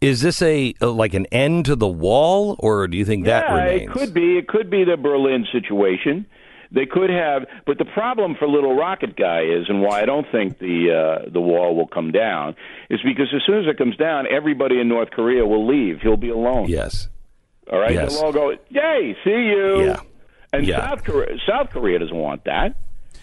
Is 0.00 0.20
this 0.22 0.40
a 0.42 0.74
like 0.80 1.12
an 1.14 1.26
end 1.32 1.64
to 1.64 1.74
the 1.74 1.88
wall, 1.88 2.54
or 2.60 2.86
do 2.86 2.96
you 2.96 3.04
think 3.04 3.24
that 3.24 3.46
yeah, 3.48 3.54
remains? 3.56 3.82
it 3.82 3.92
could 3.92 4.14
be. 4.14 4.38
It 4.38 4.46
could 4.46 4.70
be 4.70 4.84
the 4.84 4.96
Berlin 4.96 5.44
situation. 5.50 6.24
They 6.70 6.86
could 6.86 7.10
have, 7.10 7.46
but 7.66 7.78
the 7.78 7.84
problem 7.84 8.36
for 8.38 8.46
Little 8.46 8.76
Rocket 8.76 9.16
Guy 9.16 9.40
is, 9.40 9.68
and 9.68 9.80
why 9.82 10.02
I 10.02 10.04
don't 10.04 10.26
think 10.30 10.58
the 10.60 11.24
uh, 11.26 11.30
the 11.32 11.40
wall 11.40 11.74
will 11.74 11.88
come 11.88 12.12
down, 12.12 12.54
is 12.90 13.00
because 13.02 13.26
as 13.34 13.42
soon 13.44 13.64
as 13.64 13.66
it 13.68 13.76
comes 13.76 13.96
down, 13.96 14.26
everybody 14.30 14.78
in 14.80 14.86
North 14.88 15.10
Korea 15.10 15.44
will 15.44 15.66
leave. 15.66 16.00
He'll 16.00 16.16
be 16.16 16.28
alone. 16.30 16.68
Yes. 16.68 17.08
All 17.72 17.80
right, 17.80 17.92
Yes. 17.94 18.14
they'll 18.14 18.26
all 18.26 18.32
go, 18.32 18.50
"Yay, 18.68 19.16
see 19.24 19.30
you!" 19.30 19.82
Yeah. 19.84 20.00
And 20.52 20.64
Yeah. 20.64 20.78
South 20.90 21.02
Korea, 21.04 21.36
South 21.44 21.70
Korea 21.70 21.98
doesn't 21.98 22.16
want 22.16 22.44
that 22.44 22.76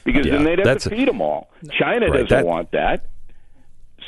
because 0.03 0.25
Yeah, 0.25 0.33
then 0.33 0.43
they'd 0.43 0.59
have 0.65 0.79
to 0.79 0.89
feed 0.89 1.07
them 1.07 1.21
all. 1.21 1.49
China 1.71 2.07
Right, 2.07 2.13
doesn't 2.23 2.29
that- 2.29 2.45
want 2.45 2.71
that. 2.71 3.05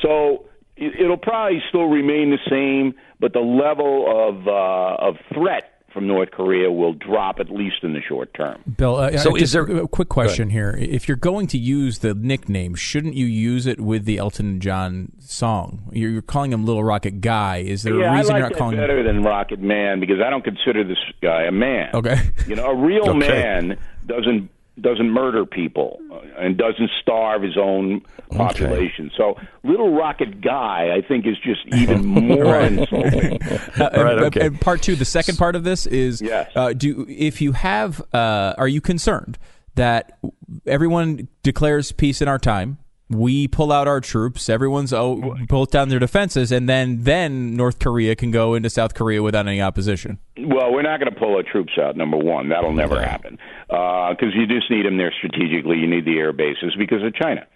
So 0.01 0.45
it, 0.75 0.99
it'll 0.99 1.17
probably 1.17 1.61
still 1.69 1.85
remain 1.87 2.29
the 2.31 2.39
same, 2.49 2.93
but 3.19 3.33
the 3.33 3.39
level 3.39 4.05
of 4.07 4.47
uh, 4.47 5.07
of 5.07 5.15
threat 5.33 5.73
from 5.93 6.05
North 6.05 6.29
Korea 6.31 6.69
will 6.71 6.93
drop 6.93 7.39
at 7.39 7.49
least 7.49 7.77
in 7.81 7.93
the 7.93 8.01
short 8.07 8.31
term. 8.35 8.61
Bill, 8.77 8.97
uh, 8.97 9.17
So 9.17 9.35
I- 9.35 9.39
is 9.39 9.53
there- 9.53 9.63
a 9.63 9.87
quick 9.87 10.09
question 10.09 10.49
here? 10.51 10.77
If 10.79 11.07
you're 11.07 11.17
going 11.17 11.47
to 11.47 11.57
use 11.57 11.99
the 11.99 12.13
nickname, 12.13 12.75
shouldn't 12.75 13.15
you 13.15 13.25
use 13.25 13.65
it 13.65 13.79
with 13.79 14.05
the 14.05 14.17
Elton 14.19 14.59
John 14.59 15.13
song? 15.19 15.89
You're, 15.91 16.11
you're 16.11 16.21
calling 16.21 16.53
him 16.53 16.65
Little 16.65 16.83
Rocket 16.83 17.21
Guy. 17.21 17.57
Is 17.65 17.81
there 17.83 17.95
yeah, 17.95 18.13
a 18.13 18.17
reason 18.17 18.35
I 18.35 18.39
you're 18.39 18.43
like 18.47 18.51
not 18.51 18.55
that 18.57 18.59
calling 18.59 18.77
better 18.77 18.99
him? 18.99 19.05
than 19.07 19.23
Rocket 19.23 19.59
Man 19.59 19.99
because 19.99 20.17
I 20.23 20.29
don't 20.29 20.43
consider 20.43 20.83
this 20.83 20.97
guy 21.23 21.43
a 21.43 21.51
man. 21.51 21.89
Okay. 21.95 22.17
You 22.47 22.55
know, 22.57 22.67
a 22.67 22.75
real 22.75 23.09
Okay. 23.09 23.19
man 23.19 23.79
doesn't 24.05 24.51
doesn't 24.79 25.09
murder 25.09 25.45
people 25.45 25.99
uh, 26.11 26.19
and 26.37 26.57
doesn't 26.57 26.89
starve 27.01 27.41
his 27.41 27.57
own 27.57 28.01
population. 28.31 29.11
So, 29.17 29.35
little 29.63 29.93
rocket 29.95 30.41
guy, 30.41 30.95
I 30.95 31.01
think, 31.07 31.25
is 31.25 31.37
just 31.43 31.61
even 31.73 32.05
more 32.05 32.59
insulting. 32.61 33.39
Uh, 33.77 33.89
and, 33.93 34.03
right, 34.03 34.17
okay. 34.23 34.47
and 34.47 34.59
part 34.59 34.81
two, 34.81 34.95
the 34.95 35.05
second 35.05 35.37
part 35.37 35.55
of 35.55 35.63
this 35.63 35.85
is: 35.85 36.21
Yes. 36.21 36.49
uh, 36.55 36.73
do 36.73 37.05
if 37.07 37.41
you 37.41 37.51
have, 37.51 38.01
uh, 38.13 38.55
are 38.57 38.67
you 38.67 38.81
concerned 38.81 39.37
that 39.75 40.19
everyone 40.65 41.27
declares 41.43 41.91
peace 41.91 42.21
in 42.21 42.27
our 42.27 42.39
time? 42.39 42.79
We 43.09 43.47
pull 43.47 43.71
out 43.71 43.87
our 43.87 44.01
troops. 44.01 44.49
Everyone's 44.49 44.91
oh, 44.91 45.37
pulls 45.47 45.69
down 45.69 45.89
their 45.89 45.99
defenses, 45.99 46.51
and 46.51 46.67
then 46.67 47.03
then 47.03 47.55
North 47.55 47.79
Korea 47.79 48.15
can 48.15 48.31
go 48.31 48.53
into 48.53 48.69
South 48.69 48.93
Korea 48.93 49.23
without 49.23 49.47
any 49.47 49.61
opposition. 49.61 50.19
Well, 50.37 50.73
we're 50.73 50.81
not 50.81 50.99
going 50.99 51.13
to 51.13 51.17
pull 51.17 51.35
our 51.35 51.43
troops 51.43 51.73
out. 51.81 51.95
Number 51.95 52.17
one, 52.17 52.49
that'll 52.49 52.73
never 52.73 53.01
happen 53.01 53.39
because 53.67 54.35
you 54.35 54.45
just 54.45 54.69
need 54.69 54.85
them 54.85 54.97
there 54.97 55.13
strategically. 55.17 55.77
You 55.77 55.87
need 55.87 56.05
the 56.05 56.17
air 56.17 56.33
bases 56.33 56.75
because 56.77 57.01
of 57.01 57.15
China, 57.15 57.47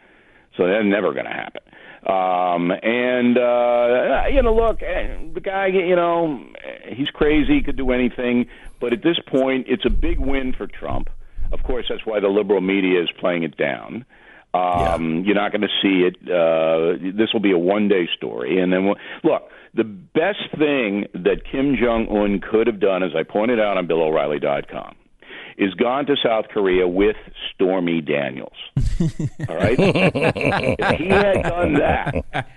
so 0.55 0.67
that's 0.67 0.86
never 0.86 1.13
going 1.13 1.25
to 1.25 1.31
happen. 1.31 1.62
Um, 2.05 2.72
and 2.72 3.38
uh, 3.38 4.24
you 4.31 4.41
know, 4.41 4.55
look, 4.55 4.81
eh, 4.81 5.17
the 5.34 5.39
guy, 5.39 5.67
you 5.67 5.96
know, 5.96 6.43
he's 6.88 7.10
crazy. 7.10 7.58
He 7.58 7.62
could 7.62 7.77
do 7.77 7.91
anything, 7.91 8.48
but 8.79 8.91
at 8.91 9.03
this 9.03 9.20
point, 9.27 9.67
it's 9.70 9.86
a 9.86 9.89
big 9.91 10.20
win 10.20 10.53
for 10.53 10.65
Trump. 10.65 11.10
Of 11.51 11.62
course, 11.63 11.86
that's 11.89 12.05
why 12.05 12.20
the 12.20 12.27
liberal 12.27 12.62
media 12.62 13.01
is 13.03 13.10
playing 13.20 13.43
it 13.43 13.55
down. 13.55 14.05
Um, 14.53 15.24
You're 15.25 15.36
not 15.36 15.51
going 15.51 15.62
to 15.62 15.70
see 15.81 16.08
it. 16.08 16.15
Uh, 16.29 16.98
this 17.17 17.31
will 17.34 17.39
be 17.39 17.51
a 17.51 17.58
one 17.58 17.88
day 17.88 18.08
story. 18.17 18.60
And 18.62 18.72
then, 18.74 18.86
we'll, 18.86 18.96
look, 19.24 19.43
the 19.74 19.84
best 19.86 20.50
thing 20.58 21.05
that 21.13 21.43
Kim 21.50 21.77
Jong 21.81 22.08
un 22.10 22.39
could 22.41 22.67
have 22.67 22.79
done, 22.79 23.01
as 23.03 23.12
I 23.15 23.24
pointed 23.24 23.60
out 23.60 23.77
on 23.77 23.88
BillO'Reilly.com, 23.88 24.96
is 25.58 25.74
gone 25.75 26.05
to 26.08 26.15
South 26.22 26.46
Korea 26.50 26.88
with 26.88 27.15
Stormy 27.53 28.01
Daniels. 28.01 28.51
All 29.48 29.55
right? 29.55 29.77
if 29.79 30.98
he 30.98 31.08
had 31.08 31.43
done 31.43 31.74
that, 31.75 32.48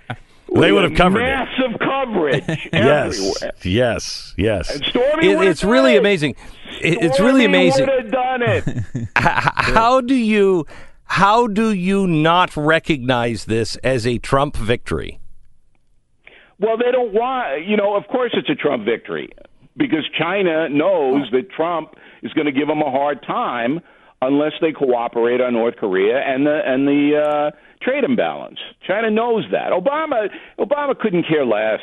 They 0.53 0.71
would 0.71 0.83
have 0.83 0.95
covered 0.95 1.19
it. 1.19 1.23
massive 1.23 1.79
coverage 1.79 2.43
Yes, 2.73 3.17
everywhere. 3.17 3.53
yes, 3.63 4.33
yes. 4.37 4.75
And 4.75 4.83
Stormy 4.85 5.31
It- 5.31 5.37
would've 5.37 5.51
it's 5.51 5.63
really 5.63 5.95
it. 5.95 5.99
amazing. 5.99 6.35
It- 6.81 7.01
it's 7.01 7.19
really 7.19 7.45
amazing. 7.45 7.85
would 7.87 8.03
have 8.03 8.11
done 8.11 8.41
it. 8.41 8.67
H- 8.95 9.09
How 9.55 10.01
do 10.01 10.15
you 10.15 10.65
how 11.05 11.47
do 11.47 11.71
you 11.71 12.07
not 12.07 12.55
recognize 12.57 13.45
this 13.45 13.75
as 13.77 14.05
a 14.05 14.17
Trump 14.17 14.57
victory? 14.57 15.19
Well, 16.59 16.77
they 16.77 16.91
don't 16.91 17.13
want, 17.13 17.67
you 17.67 17.77
know, 17.77 17.95
of 17.95 18.07
course 18.07 18.31
it's 18.33 18.49
a 18.49 18.55
Trump 18.55 18.85
victory 18.85 19.29
because 19.77 20.07
China 20.17 20.69
knows 20.69 21.29
that 21.31 21.51
Trump 21.51 21.95
is 22.23 22.31
going 22.33 22.45
to 22.45 22.51
give 22.51 22.67
them 22.67 22.81
a 22.81 22.91
hard 22.91 23.21
time 23.25 23.81
unless 24.21 24.53
they 24.61 24.71
cooperate 24.71 25.41
on 25.41 25.53
North 25.53 25.75
Korea 25.75 26.17
and 26.17 26.45
the 26.45 26.61
and 26.65 26.87
the 26.87 27.21
uh, 27.21 27.51
trade 27.81 28.03
imbalance. 28.03 28.59
China 28.87 29.11
knows 29.11 29.43
that. 29.51 29.71
Obama 29.71 30.29
Obama 30.59 30.97
couldn't 30.97 31.25
care 31.27 31.45
less. 31.45 31.81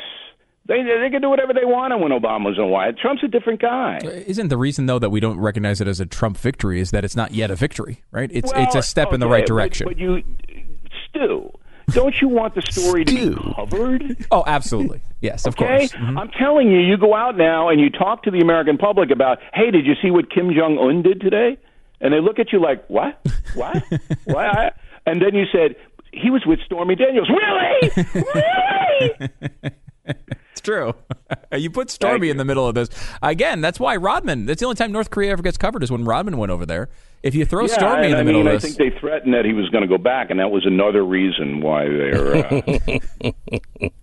They 0.65 0.81
they 0.81 1.09
can 1.11 1.21
do 1.21 1.29
whatever 1.29 1.53
they 1.53 1.65
want 1.65 1.99
when 1.99 2.11
Obama 2.11 2.45
was 2.45 2.57
in 2.57 2.63
the 2.63 2.67
White. 2.67 2.91
House. 2.95 3.01
Trump's 3.01 3.23
a 3.23 3.27
different 3.27 3.61
guy. 3.61 3.99
Isn't 4.03 4.47
the 4.47 4.57
reason 4.57 4.85
though 4.85 4.99
that 4.99 5.09
we 5.09 5.19
don't 5.19 5.37
recognize 5.39 5.81
it 5.81 5.87
as 5.89 5.99
a 5.99 6.05
Trump 6.05 6.37
victory 6.37 6.79
is 6.79 6.91
that 6.91 7.03
it's 7.03 7.15
not 7.17 7.33
yet 7.33 7.51
a 7.51 7.55
victory, 7.55 8.01
right? 8.11 8.29
It's 8.33 8.53
Well, 8.53 8.63
it's 8.63 8.75
a 8.75 8.81
step 8.81 9.11
in 9.11 9.19
the 9.19 9.27
right 9.27 9.45
direction. 9.45 9.87
But, 9.87 9.97
you, 9.97 10.23
Stu, 11.09 11.51
don't 11.89 12.15
you 12.21 12.29
want 12.29 12.55
the 12.55 12.61
story 12.61 13.03
to 13.03 13.13
be 13.35 13.53
covered? 13.55 14.25
oh, 14.31 14.43
absolutely. 14.47 15.01
Yes, 15.19 15.45
of 15.45 15.53
Okay, 15.55 15.79
course. 15.79 15.91
Mhm. 15.91 16.17
I'm 16.17 16.29
telling 16.29 16.71
you, 16.71 16.79
you 16.79 16.95
go 16.97 17.13
out 17.13 17.35
now 17.37 17.67
and 17.67 17.81
you 17.81 17.89
talk 17.89 18.23
to 18.23 18.31
the 18.31 18.39
American 18.39 18.77
public 18.77 19.11
about, 19.11 19.39
hey, 19.53 19.69
did 19.69 19.85
you 19.85 19.95
see 20.01 20.11
what 20.11 20.29
Kim 20.31 20.53
Jong 20.53 20.77
Un 20.79 21.01
did 21.01 21.19
today? 21.19 21.57
And 21.99 22.13
they 22.13 22.21
look 22.21 22.39
at 22.39 22.53
you 22.53 22.61
like, 22.61 22.85
what, 22.89 23.19
what, 23.55 23.83
what? 24.25 24.75
And 25.05 25.21
then 25.21 25.35
you 25.35 25.43
said 25.51 25.75
he 26.13 26.29
was 26.29 26.43
with 26.45 26.59
Stormy 26.65 26.95
Daniels. 26.95 27.29
Really, 27.29 28.05
really? 28.33 29.71
It's 30.05 30.61
true. 30.61 30.93
you 31.51 31.69
put 31.69 31.89
Stormy 31.99 32.27
Thank 32.27 32.31
in 32.31 32.37
the 32.37 32.45
middle 32.45 32.67
of 32.67 32.75
this. 32.75 32.89
Again, 33.21 33.61
that's 33.61 33.79
why 33.79 33.95
Rodman, 33.95 34.45
that's 34.45 34.59
the 34.59 34.65
only 34.65 34.75
time 34.75 34.91
North 34.91 35.09
Korea 35.09 35.31
ever 35.31 35.41
gets 35.43 35.57
covered 35.57 35.83
is 35.83 35.91
when 35.91 36.03
Rodman 36.05 36.37
went 36.37 36.51
over 36.51 36.65
there. 36.65 36.89
If 37.23 37.35
you 37.35 37.45
throw 37.45 37.61
Yeah, 37.67 37.73
Stormy 37.73 38.05
in 38.07 38.11
the 38.11 38.17
I 38.17 38.23
middle 38.23 38.43
mean, 38.43 38.53
of 38.53 38.61
this. 38.61 38.65
I 38.65 38.67
this. 38.67 38.77
think 38.77 38.93
they 38.93 38.99
threatened 38.99 39.33
that 39.33 39.45
he 39.45 39.53
was 39.53 39.69
going 39.69 39.83
to 39.83 39.87
go 39.87 39.97
back, 39.97 40.29
and 40.29 40.39
that 40.41 40.51
was 40.51 40.65
another 40.65 41.05
reason 41.05 41.61
why 41.61 41.85
they're. 41.87 42.35
Uh, 42.35 42.61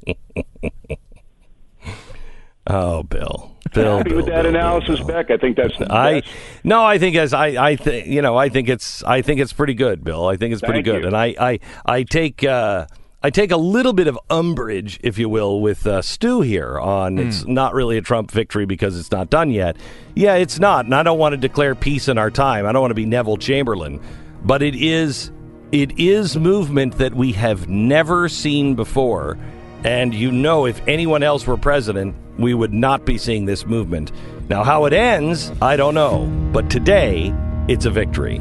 Oh, 2.67 3.03
Bill. 3.03 3.57
Bill, 3.75 3.99
happy 3.99 4.11
Bill, 4.11 4.17
with 4.19 4.27
that 4.27 4.43
Bill, 4.43 4.53
Bill, 4.53 4.61
analysis, 4.61 4.99
Bill. 4.99 5.09
Beck. 5.09 5.31
I 5.31 5.37
think 5.37 5.57
that's 5.57 5.77
the 5.79 5.93
I 5.93 6.21
best. 6.21 6.33
no, 6.65 6.85
I 6.85 6.99
think 6.99 7.17
as 7.17 7.33
I 7.33 7.47
I 7.71 7.77
think 7.77 8.07
you 8.07 8.21
know 8.21 8.37
I 8.37 8.49
think 8.49 8.69
it's 8.69 9.03
I 9.05 9.23
think 9.23 9.41
it's 9.41 9.53
pretty 9.53 9.75
good, 9.75 10.05
Bill. 10.05 10.27
I 10.27 10.37
think 10.37 10.53
it's 10.53 10.61
pretty 10.61 10.79
Thank 10.83 10.87
good, 10.87 11.01
you. 11.03 11.07
and 11.09 11.17
I 11.17 11.35
I 11.41 11.59
I 11.87 12.03
take 12.03 12.45
uh, 12.45 12.87
I 13.23 13.29
take 13.29 13.51
a 13.51 13.57
little 13.59 13.93
bit 13.93 14.07
of 14.07 14.19
umbrage, 14.31 14.99
if 15.03 15.19
you 15.19 15.29
will, 15.29 15.61
with 15.61 15.87
uh, 15.87 16.01
Stu 16.01 16.41
here 16.41 16.79
on 16.79 17.19
it's 17.19 17.45
not 17.47 17.75
really 17.75 17.99
a 17.99 18.01
Trump 18.01 18.31
victory 18.31 18.65
because 18.65 18.99
it's 18.99 19.11
not 19.11 19.29
done 19.29 19.51
yet. 19.51 19.77
Yeah, 20.15 20.37
it's 20.37 20.59
not, 20.59 20.87
and 20.87 20.95
I 20.95 21.03
don't 21.03 21.19
want 21.19 21.35
to 21.35 21.37
declare 21.37 21.75
peace 21.75 22.09
in 22.09 22.17
our 22.17 22.31
time. 22.31 22.65
I 22.65 22.73
don't 22.73 22.81
want 22.81 22.93
to 22.93 22.95
be 22.97 23.05
Neville 23.05 23.37
Chamberlain, 23.37 24.01
but 24.43 24.63
it 24.63 24.75
is 24.75 25.31
it 25.71 25.99
is 25.99 26.37
movement 26.37 26.97
that 26.97 27.15
we 27.15 27.33
have 27.33 27.69
never 27.69 28.29
seen 28.29 28.75
before. 28.75 29.39
And 29.85 30.15
you 30.15 30.33
know, 30.33 30.65
if 30.65 30.81
anyone 30.89 31.23
else 31.23 31.47
were 31.47 31.59
president, 31.59 32.17
we 32.39 32.55
would 32.55 32.73
not 32.73 33.05
be 33.05 33.19
seeing 33.19 33.45
this 33.45 33.67
movement. 33.67 34.13
Now, 34.49 34.65
how 34.65 34.87
it 34.87 34.95
ends, 34.95 35.53
I 35.61 35.77
don't 35.77 35.95
know. 35.95 36.27
But 36.53 36.71
today, 36.71 37.35
it's 37.69 37.85
a 37.85 37.91
victory. 37.91 38.41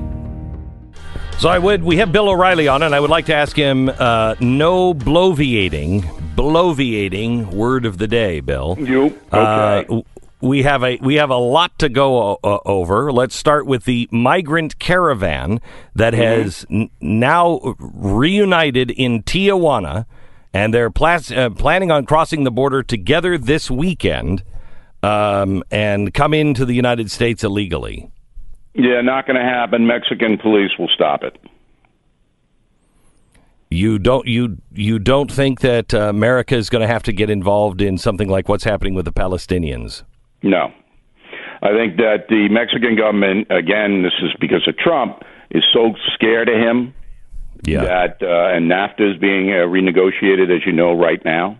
So 1.39 1.47
I 1.47 1.57
would. 1.57 1.83
We 1.83 1.95
have 1.97 2.11
Bill 2.11 2.27
O'Reilly 2.27 2.67
on, 2.67 2.83
and 2.83 2.93
I 2.93 2.99
would 2.99 3.09
like 3.09 3.27
to 3.27 3.33
ask 3.33 3.55
him 3.55 3.85
no 3.85 4.93
bloviating, 4.93 6.01
bloviating 6.35 7.53
word 7.53 7.85
of 7.85 7.97
the 7.97 8.07
day, 8.07 8.41
Bill. 8.41 8.75
You 8.77 9.17
Uh, 9.31 9.37
okay? 9.37 9.83
w- 9.83 10.03
we 10.41 10.63
have 10.63 10.83
a 10.83 10.97
we 11.01 11.15
have 11.15 11.29
a 11.29 11.37
lot 11.37 11.79
to 11.79 11.87
go 11.87 12.35
uh, 12.43 12.59
over. 12.65 13.13
Let's 13.13 13.37
start 13.37 13.65
with 13.65 13.85
the 13.85 14.09
migrant 14.11 14.79
caravan 14.79 15.61
that 15.95 16.13
has 16.13 16.65
n- 16.69 16.89
now 16.99 17.61
reunited 17.77 18.91
in 18.91 19.23
Tijuana, 19.23 20.05
and 20.53 20.73
they're 20.73 20.91
plas- 20.91 21.31
uh, 21.31 21.51
planning 21.51 21.89
on 21.89 22.05
crossing 22.05 22.43
the 22.43 22.51
border 22.51 22.83
together 22.83 23.37
this 23.37 23.71
weekend 23.71 24.43
um, 25.03 25.63
and 25.71 26.13
come 26.13 26.33
into 26.33 26.65
the 26.65 26.73
United 26.75 27.09
States 27.09 27.45
illegally. 27.45 28.09
Yeah, 28.73 29.01
not 29.01 29.25
going 29.27 29.37
to 29.37 29.43
happen. 29.43 29.85
Mexican 29.87 30.37
police 30.37 30.71
will 30.77 30.89
stop 30.93 31.23
it. 31.23 31.37
You 33.71 33.99
don't 33.99 34.25
you 34.25 34.57
you 34.73 34.97
don't 34.97 35.31
think 35.31 35.59
that 35.61 35.93
uh, 35.93 36.09
America 36.09 36.55
is 36.55 36.69
going 36.71 36.81
to 36.81 36.87
have 36.87 37.03
to 37.03 37.13
get 37.13 37.29
involved 37.29 37.81
in 37.81 37.97
something 37.99 38.27
like 38.27 38.49
what's 38.49 38.63
happening 38.63 38.95
with 38.95 39.05
the 39.05 39.13
Palestinians? 39.13 40.03
No. 40.41 40.71
I 41.61 41.69
think 41.73 41.97
that 41.97 42.29
the 42.29 42.47
Mexican 42.49 42.95
government, 42.95 43.47
again, 43.51 44.01
this 44.01 44.13
is 44.23 44.31
because 44.39 44.65
of 44.67 44.77
Trump, 44.77 45.21
is 45.51 45.63
so 45.73 45.93
scared 46.15 46.47
of 46.49 46.55
him 46.55 46.93
Yeah. 47.67 47.83
that, 47.83 48.17
uh, 48.23 48.55
and 48.55 48.71
NAFTA 48.71 49.13
is 49.13 49.17
being 49.19 49.49
uh, 49.51 49.67
renegotiated, 49.67 50.55
as 50.55 50.65
you 50.65 50.71
know, 50.71 50.93
right 50.93 51.23
now. 51.25 51.59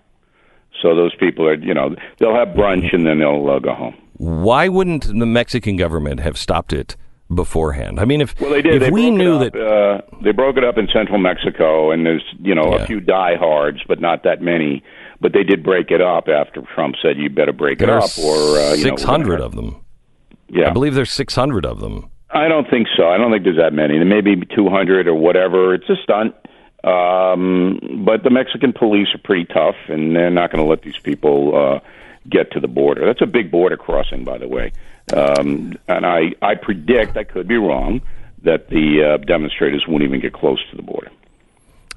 So 0.81 0.95
those 0.95 1.13
people 1.15 1.45
are, 1.47 1.55
you 1.55 1.73
know, 1.73 1.95
they'll 2.17 2.33
have 2.33 2.49
brunch 2.49 2.93
and 2.93 3.05
then 3.05 3.19
they'll 3.19 3.49
uh, 3.49 3.59
go 3.59 3.73
home. 3.73 3.95
Why 4.19 4.67
wouldn't 4.67 5.05
the 5.07 5.25
Mexican 5.25 5.77
government 5.77 6.19
have 6.19 6.38
stopped 6.38 6.73
it 6.73 6.97
beforehand? 7.33 7.99
I 8.01 8.05
mean, 8.05 8.19
if 8.19 8.39
Well, 8.39 8.49
they 8.51 8.61
did. 8.61 8.73
if 8.75 8.79
they 8.81 8.91
we 8.91 9.09
knew 9.11 9.35
up, 9.38 9.53
that, 9.53 9.59
uh, 9.61 10.01
they 10.21 10.33
broke 10.33 10.57
it 10.57 10.63
up 10.65 10.77
in 10.77 10.89
central 10.91 11.17
Mexico, 11.19 11.91
and 11.91 12.05
there's, 12.05 12.23
you 12.43 12.53
know, 12.53 12.75
Yeah. 12.75 12.83
a 12.83 12.85
few 12.85 12.99
diehards, 12.99 13.79
but 13.88 14.01
not 14.01 14.23
that 14.23 14.41
many. 14.41 14.83
But 15.21 15.31
they 15.31 15.43
did 15.43 15.63
break 15.63 15.89
it 15.89 16.01
up 16.01 16.27
after 16.27 16.61
Trump 16.75 16.95
said, 17.01 17.17
"You 17.17 17.29
better 17.29 17.53
break 17.53 17.81
it 17.81 17.85
there 17.85 17.95
are 17.95 17.99
up," 18.03 18.09
or 18.21 18.35
uh, 18.59 18.73
you 18.75 18.83
know, 18.85 18.89
six 18.95 19.03
hundred 19.03 19.39
of 19.41 19.55
them. 19.55 19.77
Yeah, 20.49 20.67
I 20.67 20.71
believe 20.71 20.95
there's 20.95 21.11
six 21.13 21.33
hundred 21.35 21.65
of 21.65 21.79
them. 21.79 22.09
I 22.31 22.47
don't 22.49 22.69
think 22.69 22.88
so. 22.97 23.07
I 23.07 23.17
don't 23.17 23.31
think 23.31 23.43
there's 23.45 23.57
that 23.57 23.73
many. 23.73 23.95
There 23.97 24.05
may 24.05 24.21
be 24.21 24.35
200 24.55 25.07
or 25.07 25.15
whatever. 25.15 25.73
It's 25.73 25.89
a 25.89 25.95
stunt. 26.03 26.35
Um, 26.83 28.03
but 28.05 28.23
the 28.23 28.29
Mexican 28.29 28.71
police 28.73 29.07
are 29.15 29.17
pretty 29.23 29.45
tough, 29.45 29.75
and 29.88 30.15
they're 30.15 30.29
not 30.29 30.51
going 30.51 30.63
to 30.63 30.69
let 30.69 30.83
these 30.83 30.97
people 30.99 31.55
uh, 31.55 31.79
get 32.27 32.51
to 32.51 32.59
the 32.59 32.67
border. 32.67 33.05
That's 33.05 33.21
a 33.21 33.27
big 33.27 33.51
border 33.51 33.77
crossing, 33.77 34.23
by 34.23 34.38
the 34.38 34.47
way. 34.47 34.71
Um, 35.13 35.77
and 35.88 36.05
I, 36.05 36.33
I 36.41 36.55
predict, 36.55 37.17
I 37.17 37.23
could 37.23 37.47
be 37.47 37.57
wrong, 37.57 38.01
that 38.43 38.69
the 38.69 39.03
uh, 39.03 39.17
demonstrators 39.25 39.85
won't 39.88 40.03
even 40.03 40.19
get 40.19 40.33
close 40.33 40.59
to 40.71 40.75
the 40.75 40.83
border. 40.83 41.11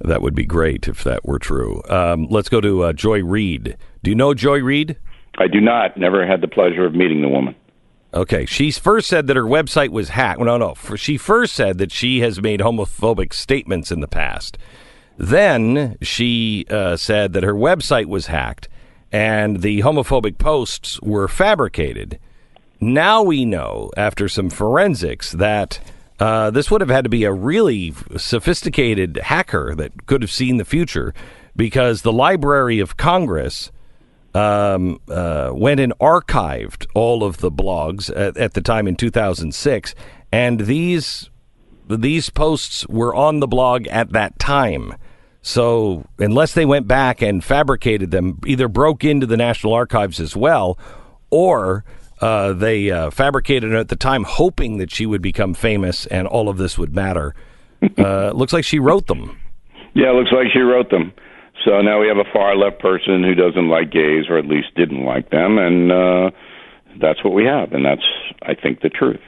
That 0.01 0.23
would 0.23 0.35
be 0.35 0.45
great 0.45 0.89
if 0.89 1.05
that 1.05 1.25
were 1.25 1.39
true. 1.39 1.83
Um, 1.89 2.27
let's 2.29 2.49
go 2.49 2.61
to 2.61 2.83
uh, 2.85 2.93
Joy 2.93 3.23
Reid. 3.23 3.77
Do 4.03 4.11
you 4.11 4.15
know 4.17 4.35
Joy 4.35 4.61
Reid? 4.61 4.97
I 5.39 5.47
do 5.47 5.61
not. 5.61 5.97
Never 5.97 6.27
had 6.27 6.41
the 6.41 6.49
pleasure 6.49 6.85
of 6.85 6.95
meeting 6.95 7.23
the 7.23 7.29
woman. 7.29 7.55
Okay, 8.15 8.45
she 8.45 8.71
first 8.73 9.09
said 9.09 9.27
that 9.29 9.37
her 9.37 9.45
website 9.45 9.89
was 9.89 10.11
hacked. 10.11 10.41
No, 10.41 10.59
no. 10.59 10.75
She 10.97 11.17
first 11.17 11.55
said 11.55 11.79
that 11.79 11.93
she 11.93 12.21
has 12.21 12.43
made 12.43 12.61
homophobic 12.61 13.33
statements 13.33 13.91
in 13.91 14.01
the 14.01 14.09
past. 14.09 14.59
Then 15.17 15.97
she 16.03 16.67
uh, 16.69 16.97
said 16.97 17.33
that 17.33 17.43
her 17.43 17.55
website 17.55 18.07
was 18.07 18.27
hacked 18.27 18.69
and 19.13 19.61
the 19.61 19.81
homophobic 19.81 20.39
posts 20.39 21.01
were 21.03 21.29
fabricated. 21.29 22.19
Now 22.81 23.23
we 23.23 23.45
know, 23.45 23.91
after 23.97 24.29
some 24.29 24.51
forensics, 24.51 25.33
that 25.33 25.79
uh, 26.19 26.51
this 26.51 26.71
would 26.71 26.81
have 26.81 26.91
had 26.91 27.05
to 27.05 27.11
be 27.11 27.25
a 27.25 27.33
really 27.33 27.95
sophisticated 28.17 29.19
hacker 29.19 29.75
that 29.75 30.07
could 30.07 30.23
have 30.23 30.33
seen 30.33 30.57
the 30.57 30.65
future 30.65 31.15
because 31.55 32.03
the 32.03 32.13
Library 32.13 32.81
of 32.81 32.97
Congress 32.97 33.71
um, 34.35 34.99
uh, 35.09 35.51
went 35.53 35.81
and 35.81 35.93
archived 35.99 36.87
all 36.95 37.23
of 37.23 37.39
the 37.39 37.51
blogs 37.51 38.11
at, 38.17 38.37
at, 38.37 38.55
the 38.55 38.61
time 38.63 38.89
in 38.89 38.97
2006, 38.97 39.95
and 40.33 40.61
these 40.61 41.29
these 41.89 42.31
posts 42.31 42.87
were 42.89 43.15
on 43.15 43.41
the 43.41 43.47
blog 43.47 43.87
at 43.89 44.13
that 44.13 44.39
time. 44.39 44.95
So 45.43 46.05
unless 46.19 46.55
they 46.55 46.65
went 46.65 46.87
back 46.87 47.21
and 47.21 47.43
fabricated 47.43 48.13
them, 48.13 48.41
either 48.47 48.69
broke 48.69 49.05
into 49.05 49.27
the 49.27 49.37
National 49.37 49.75
Archives 49.75 50.21
as 50.21 50.37
well, 50.37 50.79
or 51.31 51.85
uh, 52.21 52.53
they 52.53 52.91
uh, 52.91 53.11
fabricated 53.11 53.73
it 53.73 53.77
at 53.77 53.89
the 53.89 53.97
time, 53.97 54.23
hoping 54.23 54.79
that 54.79 54.93
she 54.93 55.05
would 55.05 55.21
become 55.21 55.53
famous 55.53 56.07
and 56.07 56.29
all 56.29 56.49
of 56.49 56.59
this 56.59 56.79
would 56.79 56.95
matter. 56.95 57.35
Uh, 57.99 58.31
looks 58.35 58.53
like 58.53 58.65
she 58.65 58.79
wrote 58.79 59.09
them. 59.09 59.39
Yeah, 59.95 60.11
it 60.11 60.15
looks 60.15 60.31
like 60.33 60.47
she 60.53 60.61
wrote 60.61 60.91
them. 60.91 61.13
So 61.65 61.81
now 61.81 62.01
we 62.01 62.07
have 62.07 62.19
a 62.19 62.33
far 62.33 62.57
left 62.57 62.79
person 62.79 63.23
who 63.23 63.35
doesn't 63.35 63.69
like 63.69 63.91
gays, 63.91 64.27
or 64.29 64.39
at 64.39 64.47
least 64.47 64.75
didn't 64.77 65.05
like 65.05 65.31
them, 65.31 65.59
and 65.59 65.93
uh, 65.93 66.31
that's 67.01 67.23
what 67.23 67.35
we 67.35 67.45
have, 67.45 67.73
and 67.73 67.85
that's, 67.85 68.03
I 68.43 68.55
think, 68.55 68.81
the 68.81 68.89
truth. 68.89 69.21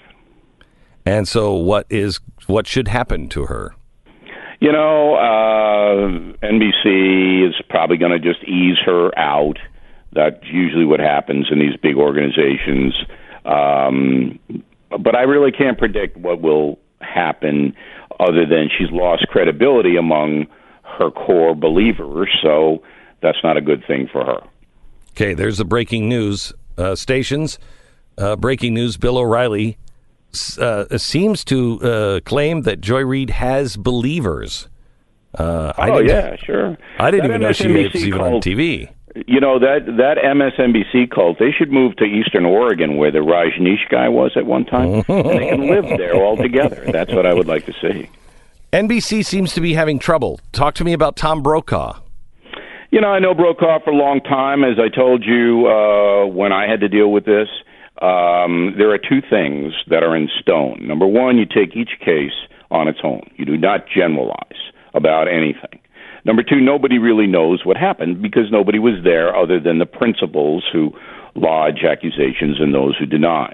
And 1.07 1.29
so, 1.29 1.53
what 1.53 1.87
is 1.91 2.19
what 2.47 2.67
should 2.67 2.89
happen 2.89 3.29
to 3.29 3.47
her? 3.47 3.75
You 4.65 4.73
know, 4.73 5.15
uh, 5.17 6.09
NBC 6.43 7.47
is 7.47 7.55
probably 7.69 7.99
going 7.99 8.13
to 8.13 8.19
just 8.19 8.43
ease 8.45 8.79
her 8.87 9.11
out. 9.19 9.59
That's 10.15 10.43
usually 10.45 10.87
what 10.87 11.01
happens 11.01 11.49
in 11.51 11.59
these 11.59 11.77
big 11.83 11.99
organizations. 11.99 12.95
Um, 13.45 14.39
but 14.89 15.15
I 15.15 15.25
really 15.25 15.53
can't 15.53 15.77
predict 15.77 16.17
what 16.17 16.41
will 16.41 16.79
happen 17.03 17.77
other 18.19 18.47
than 18.47 18.71
she's 18.79 18.91
lost 18.91 19.27
credibility 19.29 19.97
among 19.97 20.47
her 20.99 21.11
core 21.11 21.55
believers. 21.55 22.31
So 22.43 22.83
that's 23.21 23.45
not 23.45 23.59
a 23.59 23.61
good 23.61 23.85
thing 23.87 24.09
for 24.11 24.25
her. 24.25 24.41
Okay, 25.11 25.35
there's 25.35 25.59
the 25.59 25.67
breaking 25.67 26.09
news 26.09 26.55
uh, 26.79 26.95
stations. 26.95 27.59
Uh, 28.17 28.35
breaking 28.35 28.73
news 28.73 28.97
Bill 28.97 29.19
O'Reilly 29.19 29.77
uh, 30.59 30.99
seems 30.99 31.45
to 31.45 31.81
uh, 31.83 32.21
claim 32.21 32.63
that 32.63 32.81
Joy 32.81 33.05
Reid 33.05 33.31
has 33.31 33.77
believers. 33.77 34.69
Uh, 35.39 35.73
oh 35.79 35.99
yeah, 35.99 36.37
sure. 36.37 36.77
I 36.99 37.11
didn't 37.11 37.31
that 37.31 37.41
even 37.41 37.43
MSNBC 37.43 37.43
know 37.43 37.53
she 37.53 37.97
was 37.97 38.07
even 38.07 38.21
on 38.21 38.33
TV. 38.41 38.89
You 39.27 39.41
know 39.41 39.59
that 39.59 39.87
that 39.99 40.17
MSNBC 40.19 41.11
cult. 41.11 41.39
They 41.39 41.51
should 41.51 41.73
move 41.73 41.97
to 41.97 42.05
Eastern 42.05 42.45
Oregon, 42.45 42.97
where 42.97 43.11
the 43.11 43.19
Rajneesh 43.19 43.89
guy 43.91 44.09
was 44.09 44.33
at 44.37 44.47
one 44.47 44.65
time, 44.65 45.05
and 45.09 45.29
they 45.29 45.49
can 45.49 45.69
live 45.69 45.85
there 45.99 46.15
all 46.15 46.37
together. 46.37 46.85
That's 46.91 47.13
what 47.13 47.27
I 47.27 47.35
would 47.35 47.47
like 47.47 47.67
to 47.67 47.73
see. 47.81 48.11
NBC 48.73 49.25
seems 49.25 49.53
to 49.55 49.61
be 49.61 49.75
having 49.75 50.01
trouble. 50.01 50.41
Talk 50.53 50.75
to 50.75 50.85
me 50.85 50.93
about 50.93 51.17
Tom 51.17 51.43
Brokaw. 51.43 52.01
You 52.91 53.01
know, 53.01 53.09
I 53.09 53.19
know 53.19 53.35
Brokaw 53.35 53.81
for 53.85 53.91
a 53.91 53.97
long 53.97 54.21
time. 54.21 54.65
As 54.65 54.79
I 54.79 54.89
told 54.89 55.25
you 55.25 55.67
uh, 55.67 56.27
when 56.27 56.53
I 56.53 56.69
had 56.69 56.81
to 56.81 56.89
deal 56.89 57.11
with 57.11 57.25
this, 57.25 57.49
um, 58.03 58.75
there 58.77 58.91
are 58.91 58.99
two 58.99 59.21
things 59.29 59.73
that 59.89 60.03
are 60.03 60.17
in 60.17 60.29
stone. 60.41 60.81
Number 60.83 61.07
one, 61.07 61.39
you 61.39 61.47
take 61.47 61.77
each 61.77 62.01
case 62.01 62.35
on 62.71 62.89
its 62.89 62.99
own. 63.05 63.23
You 63.37 63.45
do 63.45 63.57
not 63.57 63.87
generalize 63.87 64.73
about 64.95 65.29
anything. 65.29 65.81
Number 66.25 66.43
two, 66.43 66.61
nobody 66.61 66.99
really 66.99 67.27
knows 67.27 67.65
what 67.65 67.77
happened 67.77 68.23
because 68.23 68.51
nobody 68.51 68.79
was 68.79 68.95
there 69.05 69.37
other 69.37 69.61
than 69.61 69.79
the 69.79 69.87
principals 69.87 70.65
who 70.73 70.91
lodge 71.35 71.85
accusations 71.89 72.61
and 72.61 72.75
those 72.75 72.97
who 72.99 73.07
deny. 73.07 73.53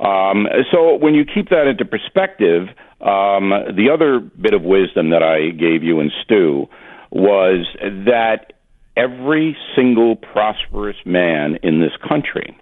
Um, 0.00 0.46
so 0.72 0.94
when 0.94 1.14
you 1.14 1.24
keep 1.24 1.50
that 1.50 1.66
into 1.66 1.84
perspective, 1.84 2.68
um, 3.00 3.50
the 3.76 3.90
other 3.92 4.20
bit 4.20 4.54
of 4.54 4.62
wisdom 4.62 5.10
that 5.10 5.22
I 5.22 5.50
gave 5.50 5.82
you 5.82 6.00
in 6.00 6.10
Stu 6.24 6.66
was 7.10 7.66
that 7.80 8.52
every 8.96 9.56
single 9.76 10.16
prosperous 10.16 10.96
man 11.04 11.58
in 11.62 11.80
this 11.80 11.92
country 12.08 12.56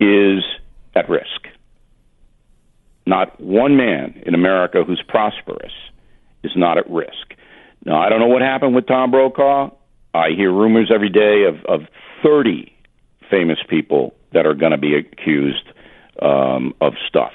is 0.00 0.42
at 0.94 1.08
risk. 1.08 1.48
Not 3.06 3.38
one 3.40 3.76
man 3.76 4.22
in 4.24 4.34
America 4.34 4.82
who's 4.84 5.02
prosperous 5.06 5.72
is 6.42 6.52
not 6.56 6.78
at 6.78 6.88
risk. 6.90 7.34
Now, 7.84 8.00
I 8.00 8.08
don't 8.08 8.20
know 8.20 8.28
what 8.28 8.42
happened 8.42 8.74
with 8.74 8.86
Tom 8.86 9.10
Brokaw. 9.10 9.70
I 10.14 10.30
hear 10.30 10.52
rumors 10.52 10.90
every 10.94 11.10
day 11.10 11.44
of, 11.44 11.64
of 11.66 11.86
30 12.22 12.72
famous 13.30 13.58
people 13.68 14.14
that 14.32 14.46
are 14.46 14.54
going 14.54 14.72
to 14.72 14.78
be 14.78 14.94
accused 14.96 15.68
um, 16.22 16.74
of 16.80 16.94
stuff, 17.08 17.32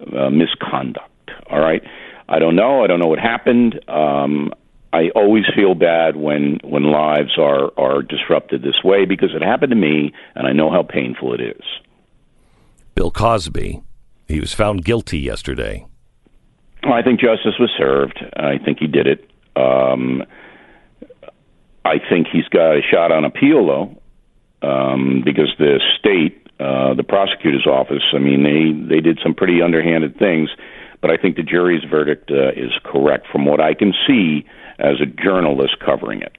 uh, 0.00 0.30
misconduct. 0.30 1.30
All 1.50 1.60
right. 1.60 1.82
I 2.28 2.38
don't 2.38 2.56
know. 2.56 2.82
I 2.82 2.86
don't 2.86 2.98
know 2.98 3.08
what 3.08 3.18
happened. 3.18 3.78
Um, 3.88 4.52
I 4.92 5.08
always 5.14 5.44
feel 5.54 5.74
bad 5.74 6.16
when 6.16 6.58
when 6.62 6.84
lives 6.84 7.38
are 7.38 7.72
are 7.78 8.02
disrupted 8.02 8.62
this 8.62 8.82
way 8.84 9.06
because 9.06 9.30
it 9.34 9.42
happened 9.42 9.70
to 9.70 9.76
me, 9.76 10.12
and 10.34 10.46
I 10.46 10.52
know 10.52 10.70
how 10.70 10.82
painful 10.82 11.32
it 11.34 11.40
is. 11.40 11.62
Bill 12.94 13.10
Cosby. 13.10 13.82
He 14.28 14.40
was 14.40 14.52
found 14.52 14.84
guilty 14.84 15.18
yesterday. 15.18 15.86
Well, 16.82 16.94
I 16.94 17.02
think 17.02 17.20
justice 17.20 17.54
was 17.58 17.70
served. 17.76 18.24
I 18.36 18.58
think 18.58 18.78
he 18.78 18.86
did 18.86 19.06
it. 19.06 19.30
Um, 19.56 20.24
I 21.84 21.98
think 22.08 22.28
he's 22.32 22.48
got 22.48 22.72
a 22.72 22.80
shot 22.82 23.12
on 23.12 23.24
appeal, 23.24 23.66
though, 23.66 24.68
um, 24.68 25.22
because 25.24 25.52
the 25.58 25.80
state, 25.98 26.48
uh, 26.58 26.94
the 26.94 27.02
prosecutor's 27.02 27.66
office, 27.66 28.02
I 28.14 28.18
mean, 28.18 28.42
they, 28.42 28.96
they 28.96 29.00
did 29.00 29.18
some 29.22 29.34
pretty 29.34 29.60
underhanded 29.62 30.18
things. 30.18 30.50
But 31.00 31.10
I 31.10 31.16
think 31.16 31.36
the 31.36 31.42
jury's 31.42 31.82
verdict 31.84 32.30
uh, 32.30 32.50
is 32.50 32.70
correct 32.84 33.26
from 33.30 33.44
what 33.44 33.60
I 33.60 33.74
can 33.74 33.92
see 34.06 34.46
as 34.78 35.00
a 35.00 35.06
journalist 35.06 35.78
covering 35.84 36.22
it. 36.22 36.36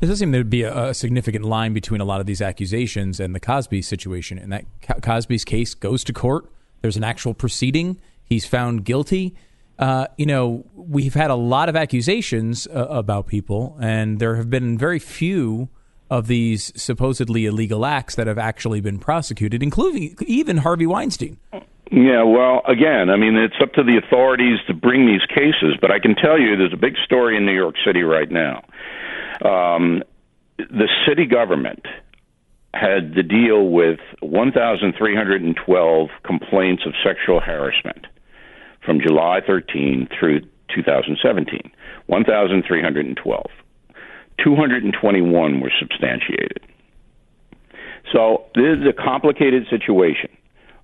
There 0.00 0.08
does 0.08 0.18
seem 0.18 0.32
to 0.32 0.44
be 0.44 0.62
a, 0.62 0.88
a, 0.88 0.94
significant 0.94 1.44
line 1.44 1.74
between 1.74 2.00
a 2.00 2.04
lot 2.04 2.20
of 2.20 2.26
these 2.26 2.40
accusations 2.40 3.20
and 3.20 3.34
the 3.34 3.40
Cosby 3.40 3.82
situation. 3.82 4.38
And 4.38 4.50
that 4.50 4.64
Cosby's 5.02 5.44
case 5.44 5.74
goes 5.74 6.02
to 6.04 6.14
court. 6.14 6.50
There's 6.80 6.96
an 6.96 7.04
actual 7.04 7.34
proceeding. 7.34 8.00
He's 8.24 8.46
found 8.46 8.86
guilty. 8.86 9.34
Uh, 9.78 10.06
you 10.16 10.24
know, 10.24 10.64
we've 10.74 11.12
had 11.12 11.30
a 11.30 11.34
lot 11.34 11.68
of 11.68 11.76
accusations 11.76 12.66
uh, 12.66 12.86
about 12.88 13.26
people, 13.26 13.76
and 13.80 14.18
there 14.18 14.36
have 14.36 14.48
been 14.48 14.78
very 14.78 14.98
few 14.98 15.68
of 16.10 16.26
these 16.28 16.72
supposedly 16.80 17.44
illegal 17.44 17.84
acts 17.84 18.14
that 18.14 18.26
have 18.26 18.38
actually 18.38 18.80
been 18.80 18.98
prosecuted, 18.98 19.62
including 19.62 20.16
even 20.26 20.58
Harvey 20.58 20.86
Weinstein. 20.86 21.38
Yeah, 21.92 22.22
well, 22.22 22.62
again, 22.66 23.10
I 23.10 23.16
mean, 23.16 23.36
it's 23.36 23.54
up 23.60 23.72
to 23.74 23.82
the 23.82 23.98
authorities 23.98 24.58
to 24.66 24.74
bring 24.74 25.06
these 25.06 25.24
cases, 25.28 25.76
but 25.80 25.90
I 25.90 25.98
can 25.98 26.14
tell 26.14 26.38
you 26.38 26.56
there's 26.56 26.72
a 26.72 26.76
big 26.76 26.94
story 27.04 27.36
in 27.36 27.44
New 27.44 27.54
York 27.54 27.74
City 27.84 28.02
right 28.02 28.30
now 28.30 28.62
um, 29.44 30.02
the 30.58 30.88
city 31.06 31.26
government 31.26 31.86
had 32.74 33.14
to 33.14 33.22
deal 33.22 33.68
with 33.68 33.98
1,312 34.20 36.08
complaints 36.24 36.82
of 36.86 36.92
sexual 37.04 37.40
harassment 37.40 38.06
from 38.84 39.00
July 39.00 39.40
13 39.46 40.08
through 40.18 40.40
2017. 40.74 41.70
1,312. 42.06 43.46
221 44.42 45.60
were 45.60 45.72
substantiated. 45.78 46.60
So 48.12 48.46
this 48.54 48.78
is 48.78 48.86
a 48.88 48.92
complicated 48.92 49.66
situation, 49.68 50.30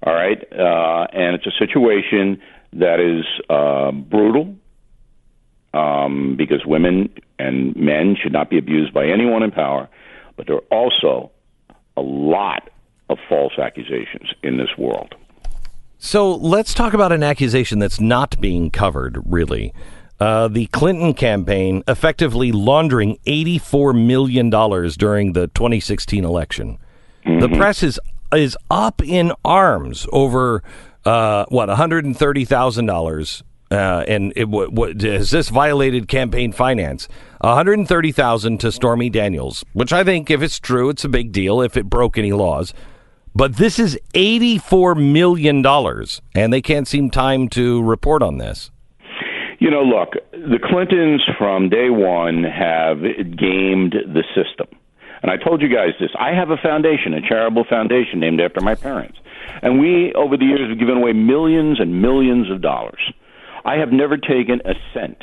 all 0.03 0.15
right? 0.15 0.39
Uh, 0.53 1.07
and 1.13 1.35
it's 1.35 1.47
a 1.47 1.57
situation 1.59 2.41
that 2.75 3.01
is 3.01 3.25
uh, 3.49 3.93
brutal, 3.93 4.55
um, 5.77 6.37
because 6.37 6.65
women 6.65 7.11
and 7.39 7.77
men 7.77 8.17
should 8.21 8.33
not 8.33 8.49
be 8.49 8.59
abused 8.59 8.95
by 8.95 9.07
anyone 9.07 9.43
in 9.43 9.51
power. 9.51 9.89
But 10.37 10.47
there 10.47 10.57
are 10.57 10.65
also 10.71 11.31
a 11.97 12.01
lot 12.01 12.71
of 13.09 13.19
false 13.29 13.53
accusations 13.59 14.33
in 14.43 14.57
this 14.57 14.71
world. 14.79 15.15
So 15.99 16.35
let's 16.35 16.75
talk 16.75 16.95
about 16.95 17.13
an 17.13 17.23
accusation 17.23 17.79
that's 17.79 18.01
not 18.01 18.41
being 18.41 18.71
covered, 18.71 19.19
really. 19.25 19.73
Uh, 20.19 20.49
the 20.49 20.67
Clinton 20.67 21.15
campaign 21.15 21.83
effectively 21.87 22.53
laundering 22.53 23.19
$84 23.27 24.07
million 24.07 24.51
during 24.51 25.33
the 25.33 25.49
2016 25.49 26.25
election. 26.25 26.79
Mm-hmm. 27.25 27.41
The 27.41 27.49
press 27.57 27.83
is 27.83 28.01
is 28.35 28.57
up 28.71 29.03
in 29.03 29.33
arms 29.45 30.07
over 30.13 30.63
uh, 31.05 31.45
what 31.49 31.69
$130,000 31.69 33.43
uh, 33.71 34.05
and 34.07 34.33
it, 34.37 34.45
w- 34.45 34.71
w- 34.71 35.11
has 35.13 35.31
this 35.31 35.49
violated 35.49 36.09
campaign 36.09 36.53
finance? 36.53 37.09
130,000 37.41 38.59
to 38.59 38.73
Stormy 38.73 39.11
Daniels, 39.11 39.65
which 39.73 39.93
I 39.93 40.05
think, 40.05 40.31
if 40.31 40.43
it's 40.43 40.59
true, 40.59 40.89
it's 40.89 41.05
a 41.05 41.09
big 41.09 41.33
deal 41.33 41.61
if 41.61 41.77
it 41.77 41.91
broke 41.91 42.19
any 42.19 42.33
laws. 42.33 42.73
But 43.35 43.57
this 43.57 43.79
is 43.79 43.99
$84 44.15 44.97
million, 45.13 45.65
and 46.35 46.53
they 46.53 46.63
can't 46.63 46.89
seem 46.89 47.11
time 47.11 47.49
to 47.51 47.83
report 47.83 48.23
on 48.23 48.39
this. 48.39 48.71
You 49.59 49.71
know, 49.71 49.83
look, 49.83 50.15
the 50.33 50.59
Clintons 50.63 51.23
from 51.39 51.69
day 51.69 51.91
one 51.91 52.45
have 52.45 53.01
gamed 53.01 53.93
the 53.93 54.25
system. 54.35 54.69
And 55.23 55.31
I 55.31 55.37
told 55.37 55.61
you 55.61 55.69
guys 55.69 55.91
this. 55.99 56.11
I 56.19 56.33
have 56.33 56.51
a 56.51 56.57
foundation, 56.57 57.15
a 57.15 57.21
charitable 57.27 57.65
foundation 57.69 58.21
named 58.21 58.41
after 58.41 58.61
my 58.61 58.75
parents. 58.75 59.19
And 59.63 59.81
we, 59.81 60.13
over 60.15 60.37
the 60.37 60.45
years, 60.45 60.69
have 60.69 60.79
given 60.79 60.99
away 60.99 61.13
millions 61.13 61.81
and 61.81 62.01
millions 62.01 62.51
of 62.51 62.61
dollars. 62.61 63.01
I 63.67 63.79
have 63.79 63.91
never 63.91 64.17
taken 64.17 64.61
a 64.65 64.75
cent 64.95 65.19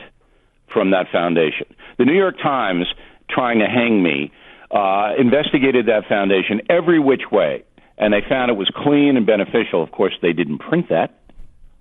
from 0.72 0.92
that 0.92 1.08
foundation. 1.12 1.68
The 1.98 2.04
New 2.04 2.14
York 2.14 2.36
Times, 2.44 2.86
trying 3.30 3.60
to 3.60 3.68
hang 3.68 4.04
me, 4.04 4.34
uh, 4.70 5.14
investigated 5.18 5.86
that 5.86 6.04
foundation 6.10 6.62
every 6.70 7.00
which 7.00 7.32
way, 7.32 7.64
and 7.98 8.14
they 8.14 8.22
found 8.28 8.52
it 8.52 8.58
was 8.58 8.70
clean 8.76 9.16
and 9.16 9.26
beneficial. 9.26 9.82
Of 9.82 9.92
course, 9.92 10.14
they 10.22 10.34
didn't 10.34 10.58
print 10.58 10.90
that. 10.90 11.22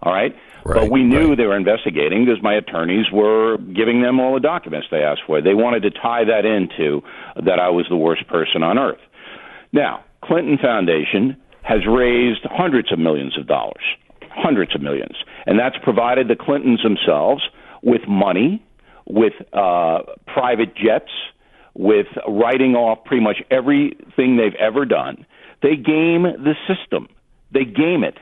All 0.02 0.12
right. 0.12 0.36
Right, 0.64 0.82
but 0.82 0.90
we 0.92 1.02
knew 1.02 1.30
right. 1.30 1.36
they 1.36 1.46
were 1.46 1.56
investigating 1.56 2.24
because 2.24 2.40
my 2.42 2.54
attorneys 2.54 3.06
were 3.12 3.56
giving 3.58 4.02
them 4.02 4.20
all 4.20 4.34
the 4.34 4.40
documents 4.40 4.86
they 4.90 5.02
asked 5.02 5.22
for. 5.26 5.40
They 5.40 5.54
wanted 5.54 5.82
to 5.82 5.90
tie 5.90 6.24
that 6.24 6.44
into 6.44 7.02
that 7.44 7.58
I 7.58 7.70
was 7.70 7.86
the 7.88 7.96
worst 7.96 8.28
person 8.28 8.62
on 8.62 8.78
earth. 8.78 9.00
Now, 9.72 10.04
Clinton 10.22 10.58
Foundation 10.62 11.36
has 11.62 11.80
raised 11.88 12.44
hundreds 12.44 12.92
of 12.92 13.00
millions 13.00 13.36
of 13.36 13.48
dollars, 13.48 13.82
hundreds 14.34 14.74
of 14.74 14.82
millions, 14.82 15.16
and 15.46 15.58
that's 15.58 15.76
provided 15.82 16.28
the 16.28 16.36
Clintons 16.36 16.82
themselves 16.82 17.42
with 17.82 18.02
money, 18.08 18.64
with 19.06 19.34
uh, 19.52 20.00
private 20.26 20.74
jets, 20.76 21.10
with 21.74 22.06
writing 22.28 22.74
off 22.74 23.04
pretty 23.04 23.22
much 23.22 23.38
everything 23.50 24.36
they've 24.36 24.54
ever 24.58 24.84
done. 24.84 25.26
They 25.62 25.76
game 25.76 26.22
the 26.22 26.54
system. 26.66 27.08
They 27.52 27.64
game 27.64 28.04
it. 28.04 28.18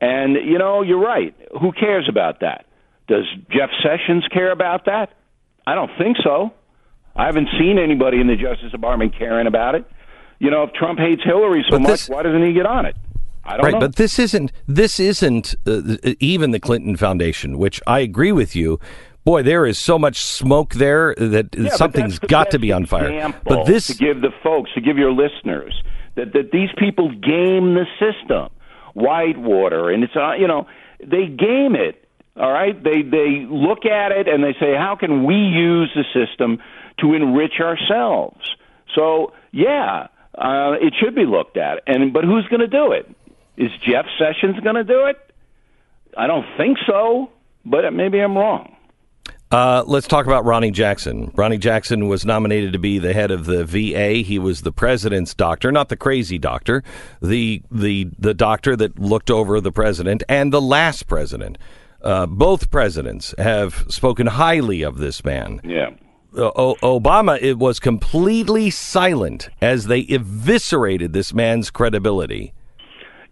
And, 0.00 0.34
you 0.34 0.58
know, 0.58 0.82
you're 0.82 1.00
right. 1.00 1.34
Who 1.60 1.72
cares 1.72 2.06
about 2.08 2.40
that? 2.40 2.66
Does 3.06 3.24
Jeff 3.50 3.70
Sessions 3.82 4.24
care 4.32 4.50
about 4.50 4.86
that? 4.86 5.12
I 5.66 5.74
don't 5.74 5.90
think 5.98 6.16
so. 6.24 6.52
I 7.14 7.26
haven't 7.26 7.48
seen 7.58 7.78
anybody 7.78 8.20
in 8.20 8.28
the 8.28 8.36
Justice 8.36 8.70
Department 8.70 9.14
caring 9.18 9.46
about 9.46 9.74
it. 9.74 9.84
You 10.38 10.50
know, 10.50 10.62
if 10.62 10.72
Trump 10.72 10.98
hates 10.98 11.22
Hillary 11.22 11.64
so 11.68 11.78
But 11.78 11.82
much, 11.82 12.08
why 12.08 12.22
doesn't 12.22 12.46
he 12.46 12.54
get 12.54 12.66
on 12.66 12.86
it? 12.86 12.96
I 13.44 13.56
don't 13.56 13.64
Right, 13.64 13.72
know. 13.74 13.80
but 13.80 13.96
this 13.96 14.18
isn't 14.18 14.52
this 14.66 15.00
isn't 15.00 15.54
uh, 15.66 15.96
even 16.20 16.50
the 16.50 16.60
Clinton 16.60 16.96
Foundation, 16.96 17.58
which 17.58 17.80
I 17.86 18.00
agree 18.00 18.32
with 18.32 18.54
you. 18.54 18.78
Boy, 19.24 19.42
there 19.42 19.66
is 19.66 19.78
so 19.78 19.98
much 19.98 20.22
smoke 20.22 20.74
there 20.74 21.14
that 21.16 21.54
Yeah, 21.54 21.70
something's 21.70 22.18
the 22.20 22.26
got 22.26 22.50
to 22.52 22.58
be 22.58 22.72
on 22.72 22.86
fire. 22.86 23.32
But 23.44 23.64
this 23.64 23.86
to 23.88 23.94
give 23.94 24.20
the 24.22 24.30
folks, 24.42 24.70
to 24.74 24.80
give 24.80 24.96
your 24.98 25.12
listeners, 25.12 25.82
that 26.14 26.32
that 26.32 26.50
these 26.52 26.70
people 26.78 27.10
game 27.10 27.74
the 27.74 27.86
system, 27.98 28.48
Whitewater, 28.94 29.90
and 29.90 30.04
it's 30.04 30.14
uh, 30.16 30.32
you 30.34 30.46
know 30.46 30.66
they 31.00 31.26
game 31.26 31.74
it. 31.74 32.04
All 32.36 32.50
right, 32.52 32.80
they 32.82 33.02
they 33.02 33.46
look 33.48 33.84
at 33.84 34.12
it 34.12 34.28
and 34.28 34.42
they 34.42 34.54
say, 34.60 34.74
how 34.74 34.96
can 34.98 35.24
we 35.24 35.34
use 35.34 35.90
the 35.94 36.04
system 36.14 36.58
to 37.00 37.12
enrich 37.14 37.54
ourselves? 37.60 38.54
So 38.94 39.32
yeah, 39.52 40.06
uh, 40.36 40.76
it 40.80 40.94
should 40.98 41.14
be 41.14 41.26
looked 41.26 41.56
at. 41.56 41.82
And 41.86 42.12
but 42.12 42.24
who's 42.24 42.46
going 42.46 42.60
to 42.60 42.68
do 42.68 42.92
it? 42.92 43.08
Is 43.60 43.70
Jeff 43.86 44.06
Sessions 44.18 44.58
going 44.60 44.76
to 44.76 44.84
do 44.84 45.04
it? 45.04 45.16
I 46.16 46.26
don't 46.26 46.46
think 46.56 46.78
so, 46.86 47.30
but 47.66 47.92
maybe 47.92 48.18
I'm 48.18 48.34
wrong. 48.34 48.74
Uh, 49.50 49.84
let's 49.86 50.06
talk 50.06 50.24
about 50.24 50.46
Ronny 50.46 50.70
Jackson. 50.70 51.30
Ronny 51.34 51.58
Jackson 51.58 52.08
was 52.08 52.24
nominated 52.24 52.72
to 52.72 52.78
be 52.78 52.98
the 52.98 53.12
head 53.12 53.30
of 53.30 53.44
the 53.44 53.66
VA. 53.66 54.22
He 54.22 54.38
was 54.38 54.62
the 54.62 54.72
president's 54.72 55.34
doctor, 55.34 55.70
not 55.70 55.90
the 55.90 55.96
crazy 55.96 56.38
doctor, 56.38 56.82
the 57.20 57.60
the 57.70 58.08
the 58.18 58.32
doctor 58.32 58.76
that 58.76 58.98
looked 58.98 59.30
over 59.30 59.60
the 59.60 59.72
president 59.72 60.22
and 60.26 60.54
the 60.54 60.62
last 60.62 61.06
president. 61.06 61.58
Uh, 62.00 62.24
both 62.24 62.70
presidents 62.70 63.34
have 63.36 63.84
spoken 63.88 64.26
highly 64.26 64.80
of 64.80 64.96
this 64.96 65.22
man. 65.22 65.60
Yeah. 65.64 65.90
O- 66.34 66.76
Obama 66.76 67.38
it 67.42 67.58
was 67.58 67.78
completely 67.78 68.70
silent 68.70 69.50
as 69.60 69.86
they 69.86 70.00
eviscerated 70.08 71.12
this 71.12 71.34
man's 71.34 71.70
credibility. 71.70 72.54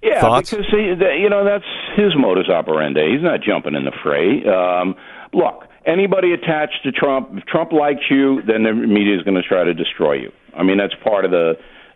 Yeah, 0.03 0.21
Thoughts? 0.21 0.51
because 0.51 0.67
he, 0.71 0.95
you 1.21 1.29
know 1.29 1.45
that's 1.45 1.65
his 1.97 2.13
modus 2.17 2.49
operandi. 2.49 3.13
He's 3.13 3.23
not 3.23 3.41
jumping 3.43 3.75
in 3.75 3.85
the 3.85 3.93
fray. 4.03 4.45
Um, 4.47 4.95
look, 5.33 5.65
anybody 5.87 6.33
attached 6.33 6.85
to 6.85 6.93
Trump, 6.93 7.31
if 7.33 7.45
Trump 7.47 7.73
likes 7.73 8.03
you, 8.11 8.41
then 8.47 8.63
the 8.63 8.73
media 8.73 9.17
is 9.17 9.23
going 9.23 9.35
to 9.35 9.43
try 9.43 9.65
to 9.65 9.75
destroy 9.75 10.15
you. 10.15 10.31
I 10.57 10.63
mean, 10.63 10.79
that's 10.79 10.95
part 11.03 11.25
of 11.25 11.33
the 11.33 11.55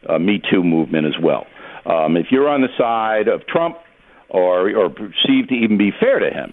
uh, 0.08 0.18
Me 0.18 0.40
Too 0.50 0.64
movement 0.64 1.06
as 1.06 1.14
well. 1.22 1.46
Um, 1.86 2.16
if 2.16 2.26
you're 2.30 2.48
on 2.48 2.62
the 2.62 2.68
side 2.76 3.28
of 3.28 3.46
Trump, 3.46 3.76
or 4.28 4.74
or 4.74 4.88
perceived 4.88 5.50
to 5.50 5.54
even 5.54 5.78
be 5.78 5.90
fair 6.00 6.18
to 6.18 6.30
him, 6.30 6.52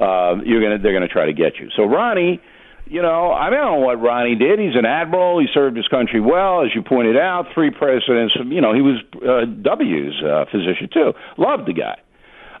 uh, 0.00 0.36
you're 0.44 0.62
gonna 0.62 0.78
they're 0.78 0.92
gonna 0.92 1.08
try 1.08 1.26
to 1.26 1.32
get 1.32 1.56
you. 1.58 1.68
So 1.74 1.84
Ronny, 1.84 2.40
you 2.86 3.02
know, 3.02 3.32
I 3.32 3.50
don't 3.50 3.60
know 3.60 3.84
what 3.84 4.00
Ronny 4.00 4.36
did. 4.36 4.58
He's 4.58 4.76
an 4.76 4.86
admiral. 4.86 5.40
He 5.40 5.46
served 5.52 5.76
his 5.76 5.88
country 5.88 6.20
well, 6.20 6.62
as 6.62 6.68
you 6.74 6.82
pointed 6.82 7.16
out. 7.16 7.46
Three 7.52 7.70
presidents. 7.70 8.34
You 8.36 8.60
know, 8.60 8.72
he 8.72 8.80
was 8.80 9.02
uh, 9.16 9.44
W's 9.62 10.22
uh, 10.22 10.44
physician 10.50 10.88
too. 10.92 11.12
Loved 11.36 11.66
the 11.66 11.72
guy. 11.72 11.98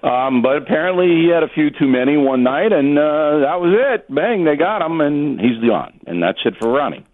Um, 0.02 0.42
but 0.42 0.56
apparently 0.56 1.06
he 1.06 1.30
had 1.32 1.42
a 1.42 1.48
few 1.48 1.70
too 1.70 1.88
many 1.88 2.16
one 2.16 2.42
night, 2.42 2.72
and 2.72 2.98
uh, 2.98 3.38
that 3.40 3.60
was 3.60 3.74
it. 3.74 4.14
Bang, 4.14 4.44
they 4.44 4.56
got 4.56 4.82
him, 4.82 5.00
and 5.00 5.40
he's 5.40 5.58
gone. 5.66 5.98
And 6.06 6.22
that's 6.22 6.38
it 6.44 6.54
for 6.60 6.70
Ronny. 6.70 7.04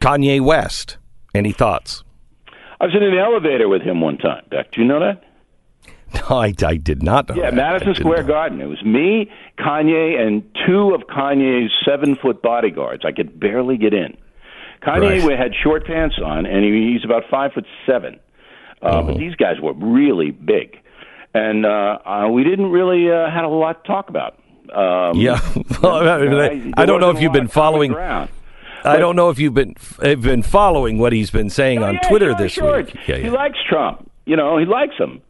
Kanye 0.00 0.40
West. 0.40 0.96
Any 1.34 1.52
thoughts? 1.52 2.04
I 2.80 2.84
was 2.84 2.94
in 2.94 3.02
an 3.02 3.18
elevator 3.18 3.68
with 3.68 3.82
him 3.82 4.00
one 4.00 4.18
time. 4.18 4.44
Beck, 4.50 4.70
do 4.72 4.80
you 4.80 4.86
know 4.86 5.00
that? 5.00 5.22
No, 6.30 6.36
I, 6.38 6.52
I 6.66 6.76
did 6.76 7.02
not 7.02 7.28
know. 7.28 7.34
Yeah, 7.36 7.50
that. 7.50 7.54
Madison 7.54 7.94
Square 7.94 8.22
not. 8.22 8.28
Garden. 8.28 8.60
It 8.60 8.66
was 8.66 8.82
me, 8.84 9.30
Kanye, 9.58 10.18
and 10.20 10.42
two 10.66 10.94
of 10.94 11.02
Kanye's 11.02 11.70
seven 11.84 12.16
foot 12.16 12.42
bodyguards. 12.42 13.04
I 13.04 13.12
could 13.12 13.38
barely 13.40 13.76
get 13.76 13.94
in. 13.94 14.16
Kanye 14.82 15.26
Right. 15.26 15.38
had 15.38 15.52
short 15.62 15.86
pants 15.86 16.16
on, 16.24 16.46
and 16.46 16.64
he, 16.64 16.92
he's 16.92 17.04
about 17.04 17.24
five 17.30 17.52
foot 17.52 17.66
seven. 17.86 18.20
Uh, 18.80 19.02
But 19.02 19.18
these 19.18 19.34
guys 19.34 19.56
were 19.60 19.72
really 19.74 20.30
big, 20.30 20.78
and 21.34 21.66
uh, 21.66 21.98
uh, 22.06 22.28
we 22.30 22.44
didn't 22.44 22.70
really 22.70 23.10
uh, 23.10 23.28
had 23.30 23.44
a 23.44 23.48
lot 23.48 23.82
to 23.84 23.88
talk 23.88 24.08
about. 24.08 24.38
Um, 24.72 25.18
Yeah, 25.18 25.40
well, 25.82 26.08
I, 26.08 26.18
mean, 26.18 26.72
I- 26.76 26.82
I 26.82 26.86
don't 26.86 27.00
know 27.00 27.10
if 27.10 27.20
you've 27.20 27.32
been 27.32 27.48
following. 27.48 27.92
ground. 27.92 28.30
I 28.84 28.96
don't 28.98 29.16
know 29.16 29.28
if 29.30 29.40
you've 29.40 29.54
been 29.54 29.74
have 30.00 30.22
been 30.22 30.42
following 30.44 30.98
what 30.98 31.12
he's 31.12 31.30
been 31.32 31.50
saying 31.50 31.80
Oh, 31.82 31.86
on 31.88 31.94
yeah, 31.94 32.08
Twitter 32.08 32.30
sure, 32.30 32.36
this 32.38 32.52
sure. 32.52 32.76
week. 32.76 32.94
Yeah, 33.08 33.16
He 33.16 33.24
yeah. 33.24 33.30
likes 33.32 33.58
Trump. 33.68 34.08
You 34.24 34.36
know, 34.36 34.56
he 34.58 34.64
likes 34.66 34.94
him. 34.96 35.20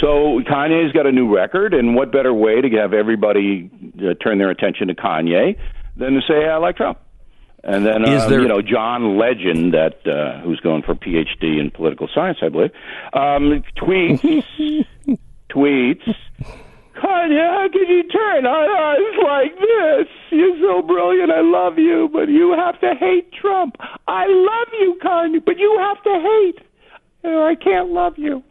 So 0.00 0.40
Kanye's 0.40 0.92
got 0.92 1.06
a 1.06 1.12
new 1.12 1.32
record, 1.34 1.74
and 1.74 1.94
what 1.94 2.10
better 2.12 2.32
way 2.34 2.60
to 2.60 2.68
have 2.78 2.92
everybody 2.92 3.70
uh, 3.98 4.14
turn 4.14 4.38
their 4.38 4.50
attention 4.50 4.88
to 4.88 4.94
Kanye 4.94 5.56
than 5.96 6.14
to 6.14 6.20
say 6.26 6.46
I 6.48 6.56
like 6.56 6.76
Trump? 6.76 6.98
And 7.64 7.86
then 7.86 8.04
um, 8.24 8.30
there- 8.30 8.42
you 8.42 8.48
know 8.48 8.62
John 8.62 9.16
Legend, 9.18 9.74
that 9.74 10.04
uh, 10.06 10.40
who's 10.42 10.58
going 10.60 10.82
for 10.82 10.92
a 10.92 10.96
PhD 10.96 11.60
in 11.60 11.70
political 11.70 12.08
science, 12.12 12.38
I 12.42 12.48
believe, 12.48 12.70
um, 13.12 13.62
tweets 13.76 14.20
tweets. 15.50 16.14
Kanye, 16.94 17.48
how 17.50 17.68
could 17.72 17.88
you 17.88 18.02
turn 18.04 18.46
on 18.46 18.68
us 18.98 19.24
like 19.24 19.54
this? 19.58 20.08
You're 20.30 20.58
so 20.60 20.82
brilliant. 20.82 21.30
I 21.30 21.40
love 21.40 21.78
you, 21.78 22.08
but 22.12 22.28
you 22.28 22.52
have 22.52 22.78
to 22.80 22.94
hate 22.98 23.32
Trump. 23.32 23.76
I 24.08 24.26
love 24.26 24.68
you, 24.80 24.98
Kanye, 25.02 25.44
but 25.44 25.58
you 25.58 25.76
have 25.78 26.02
to 26.04 26.10
hate. 26.20 26.58
I 27.24 27.54
can't 27.54 27.90
love 27.90 28.18
you. 28.18 28.42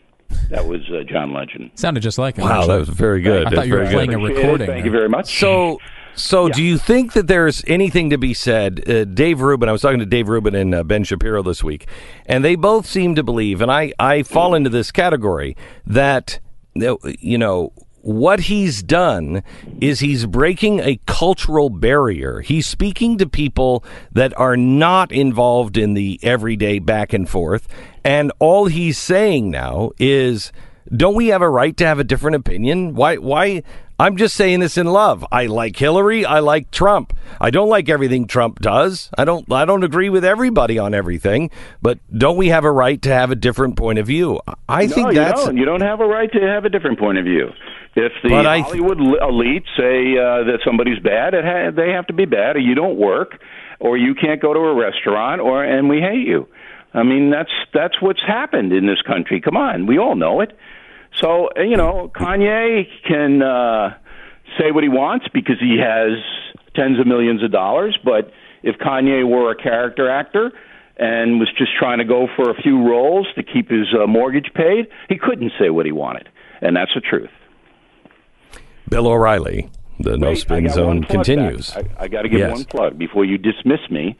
That 0.51 0.67
was 0.67 0.81
uh, 0.91 1.03
John 1.03 1.33
Legend. 1.33 1.71
Sounded 1.75 2.01
just 2.01 2.17
like 2.17 2.35
him. 2.35 2.43
Wow, 2.43 2.59
actually. 2.59 2.67
that 2.73 2.79
was 2.79 2.89
very 2.89 3.21
good. 3.21 3.41
I 3.47 3.49
That's 3.49 3.55
thought 3.55 3.67
you 3.67 3.73
were 3.73 3.79
very 3.83 3.93
playing 3.93 4.09
good. 4.11 4.19
a 4.19 4.35
recording. 4.35 4.67
Thank 4.67 4.83
you 4.85 4.91
very 4.91 5.07
much. 5.07 5.39
So, 5.39 5.79
so 6.13 6.49
do 6.49 6.61
you 6.61 6.77
think 6.77 7.13
that 7.13 7.27
there's 7.27 7.63
anything 7.67 8.09
to 8.09 8.17
be 8.17 8.33
said? 8.33 8.87
Uh, 8.87 9.05
Dave 9.05 9.39
Rubin, 9.39 9.69
I 9.69 9.71
was 9.71 9.81
talking 9.81 9.99
to 9.99 10.05
Dave 10.05 10.27
Rubin 10.27 10.53
and 10.53 10.75
uh, 10.75 10.83
Ben 10.83 11.05
Shapiro 11.05 11.41
this 11.41 11.63
week, 11.63 11.87
and 12.25 12.43
they 12.43 12.55
both 12.55 12.85
seem 12.85 13.15
to 13.15 13.23
believe, 13.23 13.61
and 13.61 13.71
I, 13.71 13.93
I 13.97 14.23
fall 14.23 14.53
into 14.53 14.69
this 14.69 14.91
category 14.91 15.55
that 15.85 16.39
you 16.73 17.37
know 17.37 17.71
what 18.03 18.41
he's 18.41 18.81
done 18.83 19.43
is 19.79 19.99
he's 19.99 20.25
breaking 20.25 20.79
a 20.79 20.99
cultural 21.05 21.69
barrier. 21.69 22.41
He's 22.41 22.67
speaking 22.67 23.17
to 23.17 23.27
people 23.27 23.83
that 24.11 24.37
are 24.37 24.57
not 24.57 25.11
involved 25.11 25.77
in 25.77 25.93
the 25.93 26.19
everyday 26.23 26.79
back 26.79 27.13
and 27.13 27.29
forth, 27.29 27.67
and 28.03 28.31
all 28.39 28.65
he's 28.65 28.97
saying 28.97 29.51
now 29.51 29.91
is 29.99 30.51
don't 30.95 31.15
we 31.15 31.27
have 31.27 31.41
a 31.41 31.49
right 31.49 31.75
to 31.77 31.85
have 31.85 31.99
a 31.99 32.03
different 32.03 32.35
opinion? 32.35 32.95
Why? 32.95 33.17
Why? 33.17 33.63
I'm 33.99 34.17
just 34.17 34.35
saying 34.35 34.61
this 34.61 34.77
in 34.77 34.87
love. 34.87 35.23
I 35.31 35.45
like 35.45 35.75
Hillary. 35.75 36.25
I 36.25 36.39
like 36.39 36.71
Trump. 36.71 37.13
I 37.39 37.51
don't 37.51 37.69
like 37.69 37.87
everything 37.87 38.25
Trump 38.25 38.59
does. 38.59 39.11
I 39.15 39.25
don't. 39.25 39.49
I 39.51 39.63
don't 39.63 39.83
agree 39.83 40.09
with 40.09 40.25
everybody 40.25 40.79
on 40.79 40.95
everything. 40.95 41.51
But 41.83 41.99
don't 42.11 42.35
we 42.35 42.47
have 42.47 42.65
a 42.65 42.71
right 42.71 42.99
to 43.03 43.09
have 43.09 43.29
a 43.29 43.35
different 43.35 43.77
point 43.77 43.99
of 43.99 44.07
view? 44.07 44.41
I 44.67 44.87
no, 44.87 44.95
think 44.95 45.07
you 45.09 45.13
that's. 45.13 45.45
don't. 45.45 45.57
You 45.57 45.65
don't 45.65 45.81
have 45.81 45.99
a 45.99 46.07
right 46.07 46.31
to 46.31 46.41
have 46.41 46.65
a 46.65 46.69
different 46.69 46.97
point 46.97 47.19
of 47.19 47.25
view. 47.25 47.49
If 47.95 48.13
the 48.23 48.33
I 48.35 48.61
Hollywood 48.61 48.99
elite 48.99 49.65
say 49.77 50.15
uh, 50.17 50.47
that 50.47 50.59
somebody's 50.65 50.99
bad, 50.99 51.33
it 51.33 51.43
ha- 51.43 51.71
they 51.71 51.91
have 51.91 52.07
to 52.07 52.13
be 52.13 52.25
bad, 52.25 52.55
or 52.55 52.59
you 52.59 52.73
don't 52.73 52.97
work, 52.97 53.41
or 53.79 53.97
you 53.97 54.15
can't 54.15 54.41
go 54.41 54.53
to 54.53 54.59
a 54.59 54.73
restaurant, 54.73 55.41
or 55.41 55.63
and 55.63 55.89
we 55.89 55.99
hate 55.99 56.25
you. 56.25 56.47
I 56.93 57.03
mean, 57.03 57.31
that's 57.31 57.51
that's 57.73 58.01
what's 58.01 58.21
happened 58.25 58.71
in 58.71 58.85
this 58.85 59.01
country. 59.01 59.41
Come 59.41 59.57
on, 59.57 59.87
we 59.87 59.97
all 59.97 60.15
know 60.15 60.39
it. 60.39 60.57
So 61.15 61.49
uh, 61.57 61.63
you 61.63 61.75
know, 61.75 62.09
Kanye 62.15 62.85
can 63.05 63.41
uh, 63.41 63.97
say 64.57 64.71
what 64.71 64.83
he 64.83 64.89
wants 64.89 65.27
because 65.33 65.59
he 65.59 65.77
has 65.79 66.17
tens 66.75 66.97
of 66.97 67.07
millions 67.07 67.43
of 67.43 67.51
dollars. 67.51 67.97
But 68.05 68.31
if 68.63 68.77
Kanye 68.77 69.27
were 69.27 69.51
a 69.51 69.55
character 69.55 70.09
actor 70.09 70.51
and 70.95 71.39
was 71.39 71.49
just 71.57 71.71
trying 71.77 71.97
to 71.97 72.05
go 72.05 72.27
for 72.37 72.49
a 72.49 72.61
few 72.61 72.87
roles 72.87 73.27
to 73.35 73.43
keep 73.43 73.69
his 73.69 73.87
uh, 73.93 74.07
mortgage 74.07 74.51
paid, 74.53 74.87
he 75.09 75.17
couldn't 75.17 75.51
say 75.59 75.69
what 75.69 75.85
he 75.85 75.91
wanted, 75.91 76.29
and 76.61 76.77
that's 76.77 76.91
the 76.93 77.01
truth. 77.01 77.31
Bill 78.91 79.07
O'Reilly, 79.07 79.69
the 79.99 80.17
No 80.17 80.27
Wait, 80.27 80.37
I 80.37 80.39
Spin 80.41 80.69
Zone 80.69 81.03
continues. 81.05 81.71
back. 81.71 81.85
I, 81.97 82.03
I 82.03 82.07
got 82.09 82.21
to 82.23 82.29
give 82.29 82.39
Yes. 82.39 82.51
one 82.51 82.65
plug 82.65 82.97
before 82.99 83.25
you 83.25 83.37
dismiss 83.39 83.79
me 83.89 84.15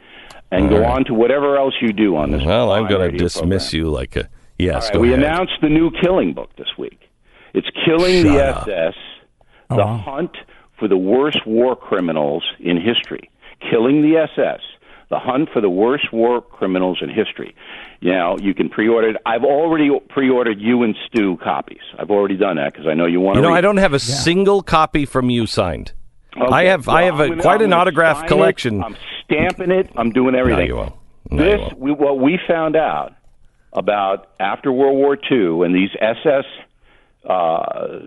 and 0.50 0.68
go 0.68 0.76
All 0.76 0.82
right. 0.82 0.90
on 0.96 1.04
to 1.04 1.14
whatever 1.14 1.56
else 1.58 1.74
you 1.80 1.92
do 1.92 2.16
on 2.16 2.30
this. 2.32 2.42
Well, 2.42 2.72
I'm 2.72 2.88
going 2.88 3.10
to 3.12 3.16
dismiss 3.16 3.70
program. 3.70 3.84
you 3.86 3.90
like 3.92 4.16
a 4.16 4.28
yes. 4.58 4.74
All 4.74 4.80
right, 4.80 4.92
go 4.94 5.00
we 5.00 5.12
ahead. 5.12 5.20
announced 5.20 5.52
the 5.62 5.68
new 5.68 5.90
Killing 6.02 6.32
book 6.34 6.50
this 6.56 6.68
week. 6.78 6.98
It's 7.54 7.68
Killing 7.84 8.24
Shut 8.24 8.32
the 8.32 8.44
up. 8.44 8.68
SS: 8.68 8.94
Oh, 9.70 9.76
The 9.76 9.82
wow. 9.84 9.96
Hunt 9.98 10.36
for 10.78 10.88
the 10.88 10.96
Worst 10.96 11.46
War 11.46 11.76
Criminals 11.76 12.42
in 12.58 12.80
History. 12.80 13.30
Killing 13.70 14.00
the 14.02 14.16
SS: 14.16 14.60
The 15.12 15.18
Hunt 15.18 15.50
for 15.52 15.60
the 15.60 15.68
Worst 15.68 16.10
War 16.10 16.40
Criminals 16.40 16.98
in 17.02 17.10
History. 17.10 17.54
You 18.00 18.12
know, 18.12 18.38
you 18.40 18.54
can 18.54 18.70
pre-order 18.70 19.10
it. 19.10 19.16
I've 19.26 19.44
already 19.44 19.90
pre-ordered 20.08 20.58
you 20.58 20.82
and 20.84 20.96
Stu 21.06 21.36
copies. 21.36 21.82
I've 21.98 22.10
already 22.10 22.38
done 22.38 22.56
that 22.56 22.72
because 22.72 22.86
I 22.88 22.94
know 22.94 23.04
you 23.04 23.20
want 23.20 23.36
You 23.36 23.42
to. 23.42 23.48
know, 23.48 23.52
read 23.52 23.58
I 23.58 23.60
don't 23.60 23.76
have 23.76 23.92
a 23.92 23.98
single 23.98 24.62
copy 24.62 25.04
from 25.04 25.28
you 25.28 25.46
signed. 25.46 25.92
Okay. 26.34 26.46
I 26.50 26.64
have 26.64 26.88
I 26.88 27.02
have 27.02 27.20
a, 27.20 27.24
I'm 27.24 27.28
gonna- 27.28 27.42
quite 27.42 27.60
I'm 27.60 27.66
an 27.66 27.72
autograph 27.74 28.16
sign 28.16 28.24
it. 28.24 28.28
collection. 28.28 28.82
I'm 28.82 28.96
stamping 29.24 29.70
it. 29.70 29.90
I'm 29.96 30.12
doing 30.12 30.34
everything. 30.34 30.66
you 30.66 30.76
won't. 30.76 30.94
No, 31.30 31.44
you 31.44 31.58
won't. 31.58 31.78
we, 31.78 31.92
what 31.92 32.18
we 32.18 32.38
found 32.48 32.74
out 32.74 33.12
about 33.74 34.28
after 34.40 34.72
World 34.72 34.96
War 34.96 35.18
II 35.30 35.64
and 35.66 35.74
these 35.74 35.90
SS. 36.00 36.44
Uh, 37.28 38.00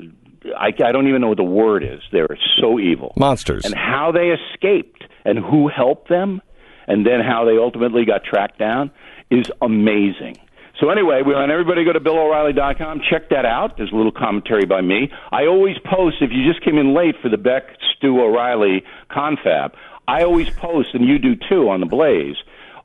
I, 0.57 0.67
I 0.83 0.91
don't 0.91 1.07
even 1.07 1.21
know 1.21 1.29
what 1.29 1.37
the 1.37 1.43
word 1.43 1.83
is. 1.83 2.01
They're 2.11 2.37
so 2.59 2.79
evil. 2.79 3.13
Monsters. 3.15 3.65
And 3.65 3.73
how 3.75 4.11
they 4.11 4.29
escaped 4.31 5.03
and 5.23 5.39
who 5.39 5.67
helped 5.67 6.09
them, 6.09 6.41
and 6.87 7.05
then 7.05 7.21
how 7.21 7.45
they 7.45 7.57
ultimately 7.57 8.05
got 8.05 8.23
tracked 8.23 8.59
down 8.59 8.91
is 9.29 9.51
amazing. 9.61 10.37
So 10.79 10.89
anyway, 10.89 11.21
we 11.25 11.33
want 11.33 11.51
everybody 11.51 11.85
to 11.85 11.85
go 11.85 11.93
to 11.93 12.01
BillO'Reilly.com. 12.01 13.01
Check 13.09 13.29
that 13.29 13.45
out. 13.45 13.77
There's 13.77 13.91
a 13.93 13.95
little 13.95 14.11
commentary 14.11 14.65
by 14.65 14.81
me. 14.81 15.09
I 15.31 15.45
always 15.45 15.77
post 15.85 16.17
if 16.21 16.31
you 16.33 16.45
just 16.51 16.63
came 16.65 16.77
in 16.77 16.93
late 16.93 17.15
for 17.21 17.29
the 17.29 17.37
Beck 17.37 17.63
Stu 17.95 18.19
O'Reilly 18.21 18.83
confab. 19.09 19.73
I 20.07 20.23
always 20.23 20.49
post, 20.49 20.89
and 20.93 21.07
you 21.07 21.17
do 21.17 21.35
too, 21.49 21.69
on 21.69 21.79
the 21.79 21.85
Blaze, 21.85 22.35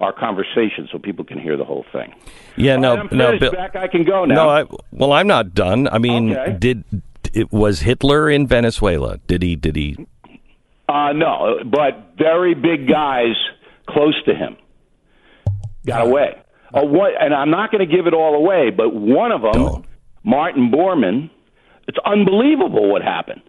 our 0.01 0.13
conversation 0.13 0.89
so 0.91 0.99
people 0.99 1.25
can 1.25 1.39
hear 1.41 1.57
the 1.57 1.65
whole 1.65 1.85
thing. 1.93 2.15
yeah, 2.57 2.77
no, 2.77 2.97
right, 2.97 3.13
no, 3.13 3.39
Bill. 3.39 3.51
Beck. 3.53 3.75
I 3.77 3.89
can 3.89 4.05
go 4.05 4.25
now. 4.25 4.35
No, 4.37 4.49
I, 4.49 4.65
well, 4.93 5.13
I'm 5.13 5.27
not 5.27 5.53
done. 5.53 5.89
I 5.89 5.99
mean, 5.99 6.33
Okay. 6.35 6.57
did 6.59 6.85
it 7.35 7.53
was 7.53 7.81
Hitler 7.81 8.31
in 8.31 8.47
Venezuela? 8.47 9.19
Did 9.27 9.43
he? 9.43 9.57
Did 9.57 9.77
he? 9.77 9.97
Uh, 10.89 11.13
no, 11.13 11.59
but 11.65 12.15
very 12.17 12.55
big 12.55 12.89
guys 12.89 13.35
close 13.93 14.15
to 14.25 14.35
him 14.35 14.57
got 15.87 16.07
away. 16.07 16.41
Uh, 16.73 16.83
what, 16.85 17.11
and 17.21 17.35
I'm 17.35 17.51
not 17.51 17.73
going 17.73 17.87
to 17.87 17.97
give 17.97 18.07
it 18.07 18.15
all 18.15 18.35
away, 18.35 18.71
but 18.71 18.95
one 18.95 19.33
of 19.33 19.43
them, 19.43 19.53
Don't. 19.53 19.85
Martin 20.23 20.71
Bormann, 20.71 21.31
it's 21.89 21.99
unbelievable 22.05 22.91
what 22.91 23.03
happened. 23.03 23.43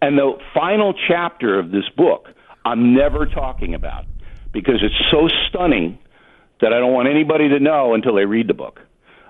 And 0.00 0.18
the 0.18 0.32
final 0.54 0.94
chapter 1.08 1.58
of 1.58 1.70
this 1.70 1.84
book, 1.96 2.28
I'm 2.64 2.94
never 2.94 3.26
talking 3.26 3.74
about 3.74 4.04
because 4.52 4.76
it's 4.82 4.94
so 5.10 5.28
stunning 5.48 5.98
that 6.60 6.72
I 6.72 6.78
don't 6.78 6.92
want 6.92 7.08
anybody 7.08 7.48
to 7.50 7.60
know 7.60 7.94
until 7.94 8.14
they 8.14 8.24
read 8.24 8.48
the 8.48 8.54
book. 8.54 8.80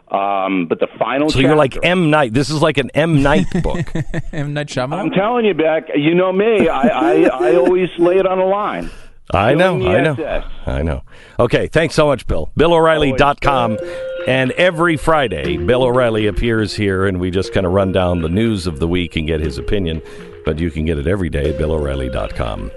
Um, 0.09 0.67
but 0.69 0.79
the 0.79 0.87
final 1.01 1.29
So 1.29 1.35
chapter, 1.35 1.49
you're 1.49 1.57
like 1.57 1.85
M 1.85 2.11
Night. 2.11 2.33
This 2.33 2.49
is 2.49 2.63
like 2.63 2.79
an 2.79 2.91
M 2.95 3.23
Night 3.25 3.47
book. 3.61 3.93
M. 4.33 4.55
Night 4.55 4.69
Shyamalan. 4.69 5.01
I'm 5.01 5.11
telling 5.11 5.45
you, 5.45 5.55
Beck, 5.55 5.89
you 5.97 6.15
know 6.15 6.33
me. 6.33 6.69
I, 6.69 6.83
I, 6.87 7.13
I 7.25 7.57
always 7.57 7.89
lay 7.99 8.17
it 8.17 8.27
on 8.27 8.39
the 8.39 8.45
line. 8.45 8.89
I 9.31 9.55
know, 9.55 9.75
I 9.87 10.01
know, 10.03 10.45
I 10.67 10.83
know. 10.83 11.03
Okay, 11.39 11.67
thanks 11.67 11.95
so 11.95 12.07
much, 12.07 12.27
Bill. 12.27 12.51
BillO'Reilly.com. 12.57 13.79
And 14.27 14.51
every 14.53 14.97
Friday, 14.97 15.57
Bill 15.57 15.85
O'Reilly 15.85 16.27
appears 16.27 16.75
here, 16.75 17.07
and 17.07 17.21
we 17.21 17.31
just 17.31 17.53
kind 17.53 17.67
of 17.67 17.73
run 17.73 17.93
down 17.93 18.23
the 18.23 18.29
news 18.29 18.67
of 18.67 18.79
the 18.81 18.89
week 18.89 19.17
and 19.17 19.27
get 19.27 19.41
his 19.41 19.59
opinion. 19.59 20.03
But 20.45 20.59
you 20.59 20.71
can 20.71 20.85
get 20.85 20.99
it 20.99 21.07
every 21.07 21.29
day 21.29 21.51
at 21.51 21.59
BillO'Reilly.com. 21.59 22.71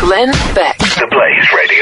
Glenn 0.00 0.30
Beck. 0.54 0.78
The 0.78 1.06
Blaze 1.10 1.52
Radio 1.56 1.81